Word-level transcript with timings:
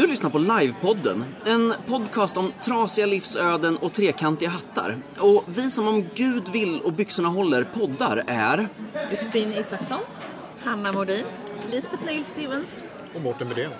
Du 0.00 0.06
lyssnar 0.06 0.30
på 0.30 0.38
Livepodden, 0.38 1.24
en 1.46 1.74
podcast 1.86 2.36
om 2.36 2.52
trasiga 2.64 3.06
livsöden 3.06 3.76
och 3.76 3.92
trekantiga 3.92 4.48
hattar. 4.48 4.96
Och 5.18 5.44
vi 5.46 5.70
som 5.70 5.88
om 5.88 6.04
Gud 6.14 6.48
vill 6.48 6.80
och 6.80 6.92
byxorna 6.92 7.28
håller 7.28 7.64
poddar 7.64 8.24
är... 8.26 8.68
Josefin 9.10 9.52
Isaksson. 9.52 9.98
Hanna 10.64 10.92
Modin. 10.92 11.24
Lisbeth 11.70 12.04
Neil 12.04 12.24
Stevens. 12.24 12.82
Och 13.14 13.20
Mårten 13.20 13.48
Bydén. 13.48 13.70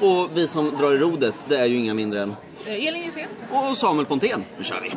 Och 0.00 0.30
vi 0.34 0.48
som 0.48 0.76
drar 0.76 0.92
i 0.92 0.98
rodet, 0.98 1.34
det 1.48 1.56
är 1.56 1.66
ju 1.66 1.76
inga 1.76 1.94
mindre 1.94 2.22
än... 2.22 2.34
Eh, 2.66 2.86
Elin 2.86 3.02
Gissén. 3.02 3.28
Och 3.50 3.76
Samuel 3.76 4.06
Pontén. 4.06 4.44
Nu 4.58 4.64
kör 4.64 4.80
vi! 4.82 4.92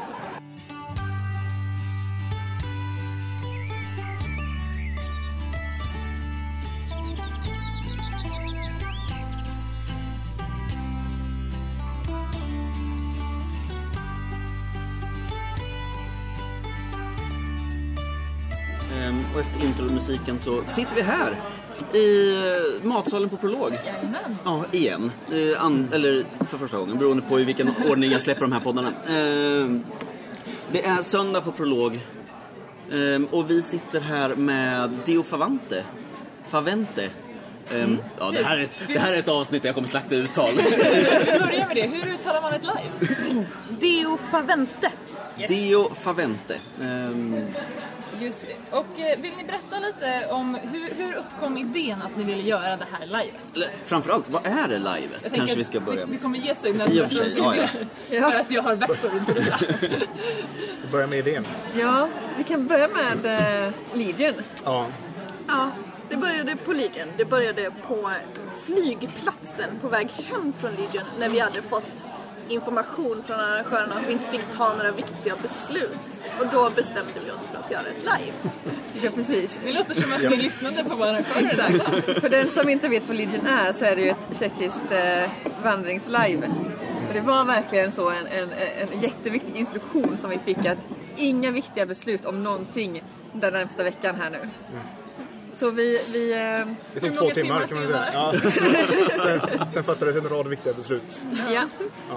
Intromusiken 20.09 20.39
så 20.39 20.63
sitter 20.73 20.95
vi 20.95 21.01
här 21.01 21.35
i 21.93 22.35
eh, 22.81 22.83
matsalen 22.87 23.29
på 23.29 23.37
Prolog. 23.37 23.73
Jajamän. 23.85 24.37
Ja, 24.43 24.65
igen. 24.71 25.11
An, 25.57 25.89
eller 25.93 26.25
för 26.49 26.57
första 26.57 26.77
gången, 26.77 26.97
beroende 26.97 27.23
på 27.23 27.39
i 27.39 27.43
vilken 27.43 27.69
ordning 27.89 28.11
jag 28.11 28.21
släpper 28.21 28.41
de 28.41 28.51
här 28.51 28.59
poddarna. 28.59 28.87
Eh, 28.87 29.69
det 30.71 30.85
är 30.85 31.01
söndag 31.01 31.41
på 31.41 31.51
Prolog. 31.51 31.99
Eh, 32.91 33.21
och 33.31 33.49
vi 33.49 33.61
sitter 33.61 33.99
här 34.01 34.35
med 34.35 34.99
Dio 35.05 35.23
Favante. 35.23 35.83
Favente. 36.47 37.03
Eh, 37.71 37.89
Ja, 38.19 38.31
det 38.31 38.43
här, 38.43 38.57
är 38.57 38.63
ett, 38.63 38.77
det 38.87 38.99
här 38.99 39.13
är 39.13 39.17
ett 39.17 39.29
avsnitt 39.29 39.61
där 39.61 39.69
jag 39.69 39.75
kommer 39.75 39.87
slakta 39.87 40.15
uttal. 40.15 40.49
Vi 40.57 41.39
börjar 41.39 41.67
med 41.67 41.75
det. 41.75 41.87
Hur 41.87 42.13
uttalar 42.13 42.41
man 42.41 42.53
ett 42.53 42.63
live? 42.63 43.45
Deo 43.79 44.17
Favente. 44.31 44.91
Dio 45.47 45.93
Favente. 45.93 46.59
Ehm, 46.81 47.35
Just 48.19 48.47
det. 48.47 48.77
Och 48.77 48.99
eh, 48.99 49.19
vill 49.19 49.31
ni 49.37 49.43
berätta 49.43 49.79
lite 49.79 50.27
om 50.29 50.55
hur, 50.55 50.93
hur 50.97 51.13
uppkom 51.15 51.57
idén 51.57 52.01
att 52.01 52.17
ni 52.17 52.23
ville 52.23 52.41
göra 52.43 52.77
det 52.77 52.85
här 52.91 53.05
livet? 53.05 53.55
eller, 53.55 53.67
framförallt, 53.85 54.29
vad 54.29 54.47
är 54.47 54.67
det 54.67 54.77
livet? 54.79 55.33
Kanske 55.33 55.57
vi 55.57 55.63
ska 55.63 55.79
börja 55.79 55.99
Det, 55.99 56.05
det 56.05 56.11
med. 56.11 56.21
kommer 56.21 56.39
ge 56.39 56.55
sig 56.55 56.73
när 56.73 56.91
I 56.91 57.01
och 57.01 57.07
för 57.07 57.15
sig, 57.15 57.33
ja, 57.37 57.55
ja. 58.09 58.31
För 58.31 58.39
att 58.39 58.51
jag 58.51 58.61
har 58.61 58.75
backstoryn 58.75 59.25
till 59.25 59.35
detta. 59.35 59.57
Vi 60.85 60.91
börjar 60.91 61.07
med 61.07 61.19
idén. 61.19 61.45
Ja, 61.79 62.09
vi 62.37 62.43
kan 62.43 62.67
börja 62.67 62.87
med 62.87 63.25
eh, 63.65 63.73
Legion. 63.93 64.33
Ja. 64.63 64.85
Ja, 65.47 65.71
det 66.09 66.17
började 66.17 66.55
på 66.55 66.73
Legion. 66.73 67.07
Det 67.17 67.25
började 67.25 67.71
på 67.87 68.11
flygplatsen 68.65 69.69
på 69.81 69.87
väg 69.87 70.09
hem 70.11 70.53
från 70.59 70.71
Legion 70.71 71.03
när 71.19 71.29
vi 71.29 71.39
hade 71.39 71.61
fått 71.61 72.05
information 72.49 73.23
från 73.27 73.39
arrangörerna 73.39 73.95
att 73.95 74.07
vi 74.07 74.13
inte 74.13 74.31
fick 74.31 74.51
ta 74.57 74.73
några 74.73 74.91
viktiga 74.91 75.35
beslut. 75.41 76.23
Och 76.39 76.47
då 76.51 76.69
bestämde 76.69 77.11
vi 77.25 77.31
oss 77.31 77.47
för 77.51 77.57
att 77.59 77.71
göra 77.71 77.87
ett 77.87 78.03
live. 78.03 78.33
Ja, 79.01 79.11
precis. 79.15 79.59
Det 79.63 79.73
låter 79.73 79.95
som 79.95 80.13
att 80.13 80.21
ni 80.21 80.37
lyssnade 80.37 80.83
på 80.83 80.95
våra 80.95 81.17
Exakt. 81.17 82.21
För 82.21 82.29
den 82.29 82.47
som 82.47 82.69
inte 82.69 82.87
vet 82.87 83.07
vad 83.07 83.17
Legion 83.17 83.47
är 83.47 83.73
så 83.73 83.85
är 83.85 83.95
det 83.95 84.01
ju 84.01 84.09
ett 84.09 84.39
tjeckiskt 84.39 84.91
eh, 84.91 85.29
vandringslive. 85.63 86.47
Och 87.07 87.13
det 87.13 87.21
var 87.21 87.45
verkligen 87.45 87.91
så 87.91 88.09
en, 88.09 88.27
en, 88.27 88.49
en 88.51 88.99
jätteviktig 88.99 89.55
instruktion 89.55 90.17
som 90.17 90.29
vi 90.29 90.39
fick 90.39 90.65
att 90.65 90.87
inga 91.17 91.51
viktiga 91.51 91.85
beslut 91.85 92.25
om 92.25 92.43
någonting 92.43 93.03
den 93.33 93.53
närmsta 93.53 93.83
veckan 93.83 94.15
här 94.15 94.29
nu. 94.29 94.39
Så 95.55 95.69
vi, 95.71 96.01
vi 96.13 96.33
eh, 96.33 96.67
Det 96.93 96.99
tog 96.99 97.15
två 97.15 97.29
timmar 97.29 97.33
timmar 97.33 97.67
kan 97.67 97.77
man 97.77 97.87
säga. 97.87 98.09
Ja. 98.13 98.33
sen, 99.49 99.69
sen 99.71 99.83
fattades 99.83 100.15
en 100.15 100.29
rad 100.29 100.47
viktiga 100.47 100.73
beslut. 100.73 101.25
ja, 101.49 101.67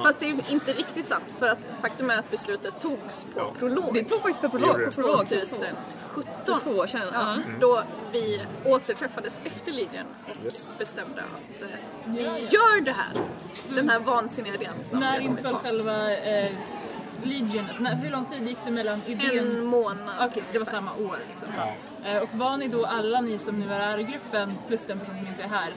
Fast 0.02 0.20
det 0.20 0.26
är 0.26 0.52
inte 0.52 0.72
riktigt 0.72 1.08
sant 1.08 1.24
för 1.38 1.48
att 1.48 1.58
faktum 1.82 2.10
är 2.10 2.18
att 2.18 2.30
beslutet 2.30 2.80
togs 2.80 3.26
på 3.34 3.40
Ja. 3.40 3.52
prolog. 3.58 3.94
det 3.94 4.04
tog 4.04 4.18
faktiskt 4.22 4.40
på 4.40 4.46
Det 4.46 4.50
prolog. 4.64 4.80
det. 4.80 4.86
På 4.86 4.92
prolog. 5.02 5.28
2017. 5.28 5.68
För 6.46 6.58
två 6.60 6.70
år 6.70 6.86
sedan. 6.86 7.00
Ja. 7.12 7.36
Då 7.60 7.82
vi 8.12 8.42
återträffades 8.64 9.40
efter 9.44 9.72
Legion 9.72 10.06
och 10.30 10.44
Yes. 10.44 10.74
bestämde 10.78 11.20
att 11.22 11.62
eh, 11.62 11.68
vi 12.06 12.22
gör 12.50 12.80
det 12.80 12.92
här. 12.92 13.12
Den 13.68 13.88
här 13.90 13.98
vansinniga 14.00 14.54
idén 14.54 14.72
som 14.90 14.98
När 15.00 15.20
inföll 15.20 15.54
själva 15.54 16.12
eh, 16.16 16.50
Legion? 17.22 17.64
När, 17.78 17.94
hur 17.96 18.10
lång 18.10 18.24
tid 18.24 18.48
gick 18.48 18.58
det 18.64 18.70
mellan 18.70 19.00
idén? 19.06 19.38
En 19.38 19.64
månad. 19.64 20.28
Okej, 20.30 20.42
så 20.46 20.52
det 20.52 20.58
var 20.58 20.66
samma 20.66 20.92
år 20.94 21.18
liksom. 21.30 21.48
Eh, 21.56 21.72
och 22.16 22.28
var 22.32 22.56
ni 22.56 22.68
då 22.68 22.86
alla 22.86 23.20
ni 23.20 23.38
som 23.38 23.60
nu 23.60 23.72
är 23.72 23.98
i 23.98 24.02
gruppen, 24.02 24.54
plus 24.68 24.84
den 24.84 24.98
person 24.98 25.16
som 25.16 25.26
inte 25.26 25.42
är 25.42 25.48
här, 25.48 25.74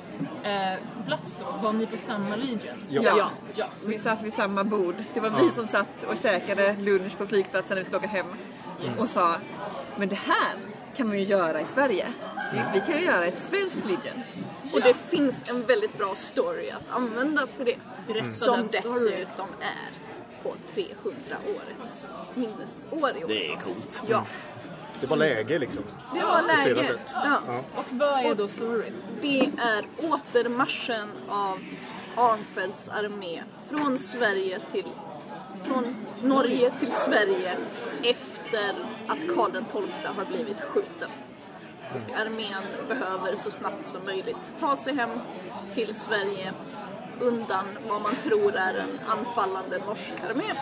eh, 0.73 0.79
på 0.97 1.03
plats 1.03 1.37
då? 1.39 1.57
Var 1.63 1.73
ni 1.73 1.85
på 1.85 1.97
samma 1.97 2.35
Legion? 2.35 2.83
Ja. 2.89 3.01
Ja. 3.03 3.29
Ja, 3.53 3.65
så 3.75 3.89
Vi 3.89 3.97
satt 3.97 4.23
vid 4.23 4.33
samma 4.33 4.63
bord. 4.63 4.95
Det 5.13 5.19
var 5.19 5.29
vi 5.29 5.51
som 5.51 5.67
satt 5.67 6.03
och 6.03 6.17
käkade 6.23 6.75
lunch 6.79 7.17
på 7.17 7.27
flygplatsen 7.27 7.75
när 7.75 7.81
vi 7.81 7.85
skulle 7.85 7.97
åka 7.97 8.07
hem. 8.07 8.27
Och 8.97 9.09
sa, 9.09 9.35
men 9.95 10.09
det 10.09 10.15
här 10.15 10.55
kan 10.95 11.07
man 11.07 11.17
ju 11.17 11.23
göra 11.23 11.61
i 11.61 11.65
Sverige. 11.65 12.07
Vi, 12.53 12.59
vi 12.73 12.79
kan 12.85 12.99
ju 12.99 13.05
göra 13.05 13.25
ett 13.25 13.39
svenskt 13.39 13.85
Legion. 13.85 14.23
Och 14.73 14.81
det 14.81 14.93
finns 14.93 15.49
en 15.49 15.65
väldigt 15.65 15.97
bra 15.97 16.15
story 16.15 16.69
att 16.69 16.95
använda 16.95 17.47
för 17.57 17.65
det. 17.65 17.75
Berätta 18.07 18.29
Som 18.29 18.67
dessutom 18.71 19.47
är 19.61 19.91
på 20.43 20.55
300-årets 20.75 22.09
minnesår 22.35 23.17
i 23.17 23.23
år. 23.23 23.27
Det 23.27 23.53
är 23.53 23.55
coolt. 23.55 24.03
Ja, 24.07 24.25
Det 25.02 25.09
var 25.09 25.18
läge 25.18 25.59
liksom. 25.59 25.84
det 26.13 26.24
var 26.24 26.41
läge. 26.41 26.84
sätt. 26.84 27.12
Ja. 27.13 27.40
Och 27.75 27.85
vad 27.90 28.25
är 28.25 28.35
då 28.35 28.47
storyn? 28.47 28.94
Det 29.22 29.40
är 29.40 29.85
återmarschen 30.12 31.09
av 31.29 31.59
Arnfeldts 32.16 32.90
armé 32.90 33.44
från 33.69 33.97
Sverige 33.97 34.59
till 34.72 34.85
från 35.63 35.96
Norge 36.22 36.72
till 36.79 36.91
Sverige 36.91 37.57
efter 38.03 38.75
att 39.07 39.35
Karl 39.35 39.52
XII 39.52 40.12
har 40.18 40.25
blivit 40.25 40.62
skjuten. 40.62 41.09
Och 41.94 42.19
armén 42.19 42.63
behöver 42.88 43.35
så 43.35 43.52
snabbt 43.52 43.85
som 43.85 44.06
möjligt 44.06 44.56
ta 44.59 44.78
sig 44.78 44.96
hem 44.96 45.09
till 45.73 45.96
Sverige 45.96 46.53
undan 47.19 47.66
vad 47.90 48.02
man 48.02 48.16
tror 48.16 48.56
är 48.56 48.73
en 48.73 49.00
anfallande 49.08 49.78
norsk 49.85 50.13
armé. 50.29 50.53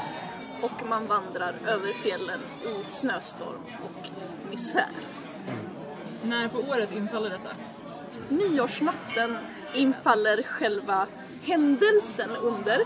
Och 0.61 0.87
man 0.89 1.07
vandrar 1.07 1.55
över 1.67 1.93
fjällen 1.93 2.39
i 2.63 2.83
snöstorm 2.83 3.61
och 3.83 4.09
misär. 4.49 4.91
När 6.23 6.47
på 6.47 6.59
året 6.59 6.91
infaller 6.91 7.29
detta? 7.29 7.49
Nyårsnatten 8.29 9.37
infaller 9.73 10.43
själva 10.43 11.07
händelsen 11.43 12.29
under. 12.29 12.77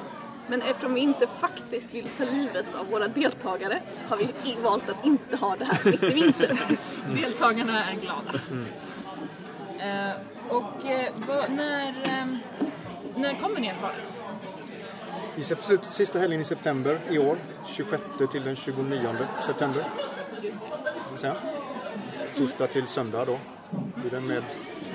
Men 0.48 0.62
eftersom 0.62 0.94
vi 0.94 1.02
inte 1.02 1.28
faktiskt 1.28 1.94
vill 1.94 2.08
ta 2.18 2.24
livet 2.24 2.76
av 2.76 2.90
våra 2.90 3.08
deltagare 3.08 3.82
har 4.10 4.18
vi 4.18 4.56
valt 4.64 4.90
att 4.90 5.06
inte 5.06 5.38
ha 5.38 5.56
det 5.56 5.66
här 5.66 5.80
mitt 5.86 6.04
i 6.04 6.14
vintern. 6.14 6.58
Deltagarna 7.16 7.84
är 7.84 7.96
glada. 7.96 8.32
Eh, 9.80 10.16
och 10.50 10.86
eh, 10.86 11.14
vad, 11.28 11.52
när, 11.52 11.88
eh, 11.90 12.26
när 13.16 13.40
kommer 13.40 13.60
ni 13.60 13.72
att 13.72 13.82
vara? 13.82 13.94
I 15.36 15.42
sep- 15.44 15.84
sista 15.84 16.20
helgen 16.20 16.42
i 16.42 16.44
september 16.44 17.00
i 17.10 17.18
år, 17.18 17.38
26 17.68 18.04
till 18.32 18.44
den 18.44 18.56
29 18.56 19.16
september. 19.46 19.86
Vill 21.10 21.20
säga. 21.20 21.36
Torsdag 22.38 22.68
till 22.68 22.88
söndag 22.88 23.26
då. 23.26 23.40
Blir 23.96 24.12
den 24.12 24.28
med, 24.28 24.44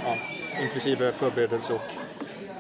ja, 0.05 0.17
inklusive 0.63 1.13
förberedelse 1.13 1.73
och 1.73 1.83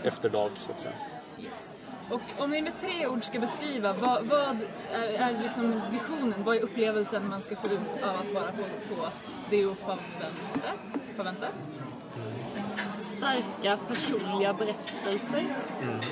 efterdag 0.02 0.50
så 0.60 0.70
att 0.72 0.80
säga. 0.80 0.94
Yes. 1.42 1.72
Och 2.10 2.20
om 2.38 2.50
ni 2.50 2.62
med 2.62 2.72
tre 2.80 3.06
ord 3.06 3.24
ska 3.24 3.38
beskriva, 3.40 3.92
vad, 3.92 4.24
vad 4.26 4.56
är, 4.92 5.08
är 5.08 5.42
liksom 5.42 5.80
visionen? 5.90 6.44
Vad 6.44 6.56
är 6.56 6.60
upplevelsen 6.60 7.28
man 7.28 7.42
ska 7.42 7.56
få 7.56 7.66
ut 7.66 8.02
av 8.02 8.16
att 8.16 8.30
vara 8.34 8.52
på, 8.52 8.94
på 8.94 9.06
Deo 9.50 9.74
förvänta? 9.74 10.72
förvänta? 11.16 11.46
Starka 13.18 13.76
personliga 13.88 14.52
berättelser, 14.54 15.42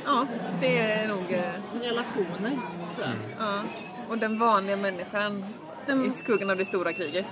Ja, 0.05 0.27
det 0.61 0.78
är 0.78 1.09
nog... 1.09 1.33
eh, 1.33 1.81
relationer, 1.83 2.51
tror 2.97 3.07
jag. 3.07 3.15
Ja. 3.48 3.60
Och 4.09 4.19
den 4.19 4.39
vanliga 4.39 4.77
människan 4.77 5.45
i 6.07 6.10
skuggan 6.10 6.51
av 6.51 6.57
det 6.57 6.65
stora 6.65 6.92
kriget. 6.92 7.27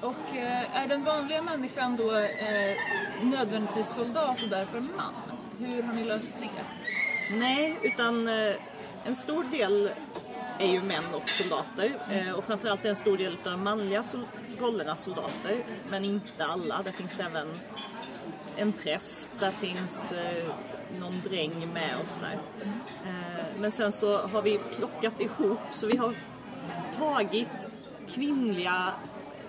Och 0.00 0.36
eh, 0.36 0.76
är 0.82 0.86
den 0.88 1.04
vanliga 1.04 1.42
människan 1.42 1.96
då 1.96 2.16
eh, 2.16 2.76
nödvändigtvis 3.22 3.88
soldat 3.94 4.42
och 4.42 4.48
därför 4.48 4.80
man? 4.80 5.14
Hur 5.58 5.82
har 5.82 5.94
ni 5.94 6.04
löst 6.04 6.34
det? 6.40 6.48
Nej, 7.36 7.78
utan 7.82 8.28
eh, 8.28 8.54
en 9.04 9.16
stor 9.16 9.44
del 9.44 9.90
är 10.58 10.66
ju 10.66 10.82
män 10.82 11.04
och 11.14 11.28
soldater 11.28 11.98
eh, 12.10 12.32
och 12.32 12.44
framförallt 12.44 12.84
är 12.84 12.88
en 12.90 12.96
stor 12.96 13.16
del 13.16 13.32
av 13.32 13.50
de 13.50 13.64
manliga 13.64 14.02
sol- 14.02 14.26
rollerna 14.60 14.96
soldater, 14.96 15.64
men 15.90 16.04
inte 16.04 16.44
alla. 16.44 16.82
Det 16.84 16.92
finns 16.92 17.20
även 17.20 17.48
en 18.56 18.72
präst, 18.72 19.32
där 19.40 19.50
finns 19.50 20.12
eh, 20.12 20.54
någon 21.00 21.22
dräng 21.28 21.72
med 21.74 21.96
och 22.02 22.08
sådär. 22.08 22.38
Eh, 23.04 23.44
men 23.58 23.72
sen 23.72 23.92
så 23.92 24.18
har 24.18 24.42
vi 24.42 24.60
plockat 24.76 25.20
ihop, 25.20 25.58
så 25.72 25.86
vi 25.86 25.96
har 25.96 26.14
tagit 26.96 27.68
kvinnliga 28.08 28.92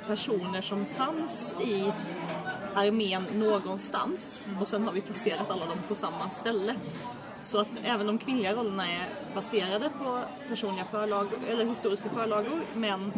personer 0.07 0.61
som 0.61 0.85
fanns 0.85 1.53
i 1.65 1.91
armén 2.75 3.23
någonstans 3.33 4.43
och 4.61 4.67
sen 4.67 4.83
har 4.83 4.91
vi 4.93 5.01
placerat 5.01 5.51
alla 5.51 5.65
dem 5.65 5.77
på 5.87 5.95
samma 5.95 6.29
ställe. 6.29 6.75
Så 7.45 7.57
att 7.57 7.67
även 7.83 8.07
de 8.07 8.17
kvinnliga 8.17 8.55
rollerna 8.55 8.87
är 8.87 9.09
baserade 9.35 9.89
på 9.89 10.19
personliga 10.49 10.85
förlagor, 10.85 11.39
eller 11.49 11.65
historiska 11.65 12.09
förlagor 12.09 12.61
men 12.73 13.13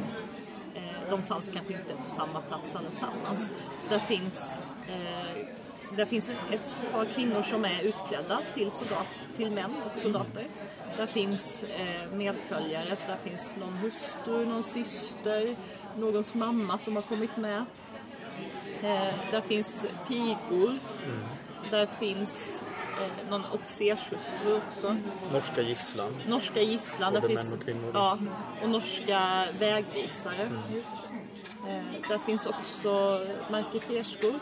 eh, 0.75 1.09
de 1.09 1.23
fanns 1.23 1.51
kanske 1.51 1.73
inte 1.73 1.93
på 2.05 2.09
samma 2.09 2.41
plats 2.41 2.75
allesammans. 2.75 3.49
Så 3.79 3.89
där 3.89 3.99
finns, 3.99 4.59
eh, 4.87 5.45
där 5.97 6.05
finns 6.05 6.29
ett 6.29 6.93
par 6.93 7.05
kvinnor 7.05 7.43
som 7.43 7.65
är 7.65 7.81
utklädda 7.83 8.39
till, 8.53 8.71
soldat, 8.71 9.07
till 9.35 9.51
män 9.51 9.71
och 9.85 9.99
soldater. 9.99 10.43
Där 10.97 11.05
finns 11.05 11.63
eh, 11.63 12.11
medföljare, 12.11 12.95
så 12.95 13.07
där 13.07 13.17
finns 13.23 13.55
någon 13.59 13.73
hustru, 13.73 14.45
någon 14.45 14.63
syster, 14.63 15.55
någons 15.95 16.35
mamma 16.35 16.77
som 16.77 16.95
har 16.95 17.03
kommit 17.03 17.37
med. 17.37 17.65
Eh, 18.81 19.13
där 19.31 19.41
finns 19.41 19.85
pigor. 20.07 20.79
Där 21.71 21.85
finns 21.85 22.63
eh, 23.01 23.29
någon 23.29 23.43
officershustru 23.51 24.55
också. 24.67 24.97
Norska 25.33 25.61
gisslan. 25.61 26.21
Norska 26.27 26.61
gisslan. 26.61 27.13
Både 27.13 27.27
där 27.27 27.35
män 27.35 27.43
finns, 27.43 27.55
och 27.55 27.63
kvinnor. 27.63 27.91
Ja, 27.93 28.17
och 28.63 28.69
norska 28.69 29.47
vägvisare. 29.59 30.49
Just 30.75 30.89
det. 31.65 31.73
Eh, 31.73 32.09
där 32.09 32.17
finns 32.17 32.45
också 32.45 33.21
marketerskor. 33.51 34.33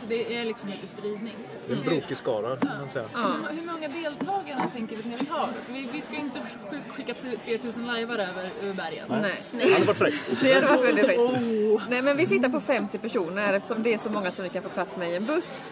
Så 0.00 0.08
det 0.08 0.36
är 0.36 0.44
liksom 0.44 0.68
lite 0.70 0.86
spridning. 0.88 1.34
Det 1.66 1.72
är 1.72 1.76
en 1.76 1.82
brokig 1.84 2.16
skara 2.16 2.56
kan 2.56 2.78
man 2.78 2.88
säga. 2.88 3.04
Hur, 3.14 3.56
hur 3.60 3.66
många 3.72 3.88
deltagare 3.88 4.60
tänker 4.74 4.96
vi 4.96 5.00
att 5.02 5.06
ni 5.08 5.16
vill 5.16 5.28
ha? 5.28 5.48
För 5.66 5.72
Vi, 5.72 5.88
vi 5.92 6.02
ska 6.02 6.14
ju 6.14 6.20
inte 6.20 6.38
sk- 6.38 6.90
skicka 6.96 7.14
tu- 7.14 7.36
3000 7.44 7.86
lajvar 7.86 8.18
över, 8.18 8.48
över 8.62 8.72
bergen. 8.74 9.06
Nej. 9.08 9.34
Det 9.52 9.72
hade 9.72 9.84
varit 9.84 9.96
fräckt. 9.98 10.30
Det 10.42 10.52
hade 10.54 10.66
varit 10.66 10.84
väldigt 10.84 11.06
fint. 11.06 11.82
Nej 11.88 12.02
men 12.02 12.16
vi 12.16 12.26
sitter 12.26 12.48
på 12.48 12.60
50 12.60 12.98
personer 12.98 13.52
eftersom 13.52 13.82
det 13.82 13.94
är 13.94 13.98
så 13.98 14.10
många 14.10 14.32
som 14.32 14.42
vi 14.44 14.48
kan 14.50 14.62
få 14.62 14.68
plats 14.68 14.96
med 14.96 15.10
i 15.10 15.16
en 15.16 15.26
buss. 15.26 15.62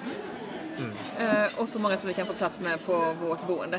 Eh, 1.18 1.60
och 1.60 1.68
så 1.68 1.78
många 1.78 1.96
som 1.96 2.08
vi 2.08 2.14
kan 2.14 2.26
få 2.26 2.32
plats 2.32 2.60
med 2.60 2.86
på 2.86 3.14
vårt 3.20 3.46
boende. 3.46 3.78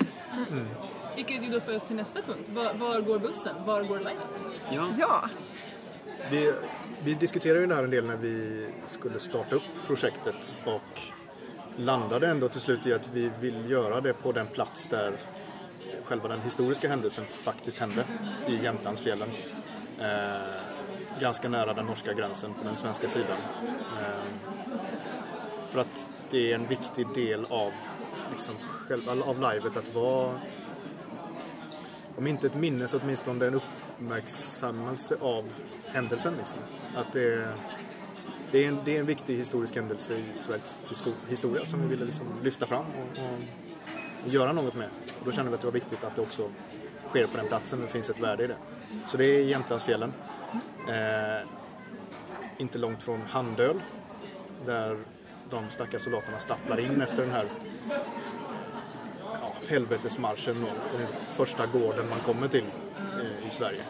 Vilket 1.16 1.44
ju 1.44 1.50
då 1.50 1.60
för 1.60 1.76
oss 1.76 1.84
till 1.84 1.96
nästa 1.96 2.22
punkt. 2.22 2.50
Var, 2.50 2.74
var 2.74 3.02
går 3.02 3.20
bussen? 3.20 3.56
Var 3.66 3.84
går 3.84 3.98
livet? 3.98 4.16
Ja. 4.72 4.88
Ja, 4.98 5.30
Vi, 6.32 6.54
vi 7.04 7.14
diskuterade 7.14 7.60
ju 7.60 7.68
det 7.68 7.76
här 7.76 7.84
en 7.84 7.92
del 7.92 8.06
när 8.06 8.18
vi 8.18 8.68
skulle 8.86 9.20
starta 9.20 9.56
upp 9.56 9.64
projektet 9.88 10.58
och 10.66 11.02
landade 11.76 12.28
ändå 12.28 12.50
till 12.50 12.62
slut 12.62 12.86
i 12.86 12.94
att 12.94 13.10
vi 13.14 13.32
vill 13.40 13.70
göra 13.70 14.02
det 14.02 14.14
på 14.14 14.32
den 14.32 14.48
plats 14.48 14.86
där 14.86 15.14
själva 16.04 16.28
den 16.28 16.42
historiska 16.42 16.90
händelsen 16.90 17.26
faktiskt 17.26 17.80
hände, 17.80 18.06
i 18.48 18.56
Jämtlandsfjällen. 18.64 19.30
Eh, 20.00 20.62
ganska 21.20 21.50
nära 21.50 21.74
den 21.74 21.86
norska 21.86 22.14
gränsen 22.14 22.54
på 22.54 22.64
den 22.64 22.78
svenska 22.78 23.10
sidan. 23.10 23.38
Eh, 24.00 24.61
för 25.72 25.80
att 25.80 26.10
det 26.30 26.52
är 26.52 26.56
en 26.56 26.68
viktig 26.68 27.08
del 27.14 27.46
av, 27.50 27.72
liksom, 28.32 28.56
själva, 28.62 29.12
av 29.12 29.54
livet 29.54 29.78
att 29.78 29.96
vara 29.96 30.40
om 32.18 32.28
inte 32.28 32.48
ett 32.48 32.56
minne 32.56 32.88
så 32.88 33.00
åtminstone 33.04 33.46
en 33.48 33.54
uppmärksammelse 33.56 35.16
av 35.22 35.44
händelsen. 35.86 36.34
Liksom. 36.38 36.60
Att 36.96 37.14
det, 37.14 37.34
är- 37.34 37.54
det, 38.52 38.64
är 38.64 38.68
en, 38.68 38.80
det 38.86 38.96
är 38.96 39.00
en 39.00 39.06
viktig 39.06 39.38
historisk 39.38 39.76
händelse 39.76 40.14
i 40.14 40.24
Sveriges 40.34 40.80
historia 41.30 41.66
som 41.66 41.82
vi 41.82 41.88
ville 41.88 42.06
liksom 42.06 42.26
lyfta 42.44 42.66
fram 42.66 42.86
och, 42.86 43.20
och, 43.24 43.34
och 44.26 44.30
göra 44.30 44.54
något 44.54 44.76
med. 44.76 44.88
Och 45.20 45.26
då 45.26 45.32
kände 45.32 45.52
vi 45.52 45.56
att 45.56 45.62
det 45.62 45.68
var 45.68 45.72
viktigt 45.74 46.04
att 46.04 46.16
det 46.16 46.22
också 46.22 46.50
sker 47.10 47.26
på 47.26 47.38
den 47.38 47.48
platsen, 47.48 47.82
det 47.82 47.88
finns 47.88 48.10
ett 48.10 48.20
värde 48.20 48.44
i 48.44 48.48
det. 48.48 48.58
Så 49.08 49.18
det 49.18 49.26
är 49.26 49.44
Jämtlandsfjällen. 49.44 50.14
Eh, 50.90 51.48
inte 52.58 52.78
långt 52.78 53.04
från 53.04 53.22
Handöl 53.22 53.82
där 54.66 54.98
de 55.52 55.70
stackars 55.70 56.02
soldaterna 56.02 56.40
stapplar 56.40 56.80
in 56.80 57.02
efter 57.02 57.22
den 57.22 57.32
här 57.32 57.46
ja, 59.42 59.54
helvetesmarschen 59.68 60.64
och 60.64 61.00
den 61.00 61.08
första 61.30 61.66
gården 61.66 62.10
man 62.10 62.20
kommer 62.20 62.48
till 62.48 62.66
eh, 63.20 63.48
i 63.48 63.52
Sverige. 63.52 63.84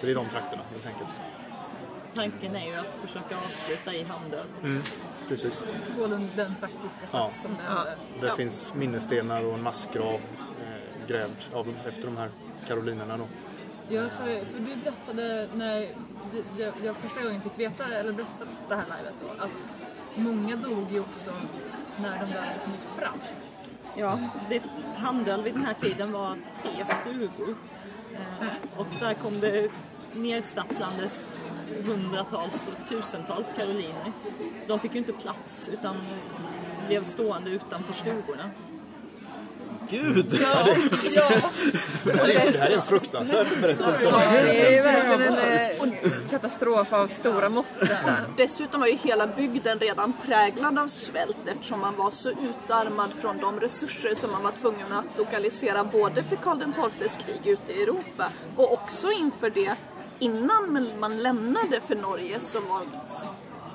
Så 0.00 0.06
det 0.06 0.12
är 0.12 0.14
de 0.14 0.28
trakterna 0.28 0.62
helt 0.72 0.86
enkelt. 0.86 1.20
Tanken 2.14 2.56
är 2.56 2.66
ju 2.66 2.74
att 2.74 2.96
försöka 2.96 3.36
avsluta 3.36 3.94
i 3.94 4.02
Handel. 4.02 4.46
Mm, 4.62 4.82
precis. 5.28 5.64
På 5.98 6.06
den, 6.06 6.30
den 6.36 6.54
faktiska 6.54 7.06
plats 7.10 7.42
som 7.42 7.50
det 7.56 7.62
hände. 7.62 7.96
Där 8.20 8.34
finns 8.34 8.74
minnesstenar 8.74 9.44
och 9.44 9.54
en 9.54 9.62
massgrav 9.62 10.14
eh, 10.14 11.06
grävd 11.08 11.36
av, 11.52 11.74
efter 11.88 12.04
de 12.04 12.16
här 12.16 12.30
karolinerna 12.66 13.16
då. 13.16 13.26
Ja, 13.88 14.08
för, 14.08 14.44
för 14.44 14.58
du 14.58 14.76
berättade 14.76 15.48
när 15.54 15.80
jag, 16.58 16.72
jag 16.84 16.96
första 16.96 17.22
gången 17.22 17.42
fick 17.42 17.58
veta, 17.58 17.84
eller 17.84 18.12
berättade 18.12 18.50
det 18.68 18.74
här 18.74 18.84
livet 18.98 19.14
då, 19.20 19.44
att 19.44 19.87
många 20.14 20.56
dog 20.56 20.92
ju 20.92 21.00
också 21.00 21.30
när 22.00 22.18
de 22.18 22.32
väl 22.32 22.44
hade 22.44 22.58
kommit 22.64 22.86
fram. 22.98 23.18
Ja, 23.96 24.18
det, 24.48 24.62
Handel 24.96 25.42
vid 25.42 25.54
den 25.54 25.64
här 25.64 25.74
tiden 25.74 26.12
var 26.12 26.38
tre 26.62 26.84
stugor. 26.86 27.56
Eh, 28.14 28.78
och 28.80 28.86
där 29.00 29.14
kom 29.14 29.40
det 29.40 29.70
nerstapplandes 30.12 31.36
hundratals 31.84 32.68
och 32.68 32.88
tusentals 32.88 33.52
karoliner. 33.52 34.12
Så 34.60 34.68
de 34.68 34.78
fick 34.78 34.92
ju 34.92 34.98
inte 34.98 35.12
plats 35.12 35.68
utan 35.72 35.96
blev 36.86 37.04
stående 37.04 37.50
utanför 37.50 37.92
stugorna. 37.92 38.50
Gud! 39.90 40.26
Det 40.30 40.44
här 40.44 40.68
är, 40.68 42.52
det 42.52 42.58
här 42.58 42.70
är 42.70 42.76
en 42.76 42.82
fruktansvärd 42.82 43.46
berättelse. 43.62 44.10
det 44.10 44.78
är 44.78 44.82
verkligen 44.82 45.34
en 45.34 45.92
eh, 45.92 46.10
katastrof 46.30 46.92
av 46.92 47.08
stora 47.08 47.48
mått 47.48 47.72
detta. 47.80 48.12
Dessutom 48.36 48.80
var 48.80 48.88
ju 48.88 48.96
hela 48.96 49.26
bygden 49.26 49.78
redan 49.78 50.12
präglad 50.26 50.78
av 50.78 50.88
svält 50.88 51.36
eftersom 51.46 51.80
man 51.80 51.96
var 51.96 52.10
så 52.10 52.30
utarmad 52.30 53.10
från 53.20 53.38
de 53.38 53.60
resurser 53.60 54.14
som 54.14 54.30
man 54.30 54.42
var 54.42 54.52
tvungen 54.60 54.92
att 54.92 55.18
lokalisera 55.18 55.84
både 55.84 56.22
för 56.22 56.36
Karl 56.36 56.72
XIIs 56.72 57.18
krig 57.26 57.46
ute 57.46 57.72
i 57.72 57.82
Europa 57.82 58.28
och 58.56 58.72
också 58.72 59.10
inför 59.10 59.50
det 59.50 59.74
innan 60.18 60.94
man 61.00 61.18
lämnade 61.18 61.80
för 61.86 61.94
Norge 61.94 62.40
så 62.40 62.60
var 62.60 62.82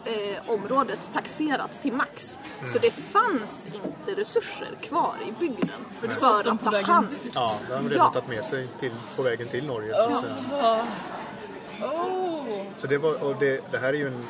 eh, 0.05 0.49
området 0.49 1.09
taxerat 1.13 1.81
till 1.81 1.93
max. 1.93 2.39
Så 2.73 2.79
det 2.79 2.91
fanns 2.91 3.67
inte 3.67 4.21
resurser 4.21 4.67
kvar 4.81 5.15
i 5.27 5.31
bygden 5.39 5.85
för, 5.91 6.43
de 6.43 6.49
att 6.49 6.63
ta 6.63 6.81
hand 6.93 7.07
Ja, 7.33 7.59
det 7.67 7.73
har 7.73 7.81
de 7.81 7.87
Ja. 7.87 7.93
redan 7.93 8.13
tagit 8.13 8.29
med 8.29 8.45
sig 8.45 8.67
till, 8.79 8.91
på 9.15 9.21
vägen 9.21 9.47
till 9.47 9.67
Norge. 9.67 9.93
Så, 9.95 10.09
att 10.09 10.21
säga. 10.21 10.85
Oh. 11.81 12.65
så 12.77 12.87
det, 12.87 12.97
var, 12.97 13.23
och 13.23 13.35
det, 13.39 13.71
det 13.71 13.77
här 13.77 13.89
är 13.89 13.97
ju 13.97 14.07
en 14.07 14.25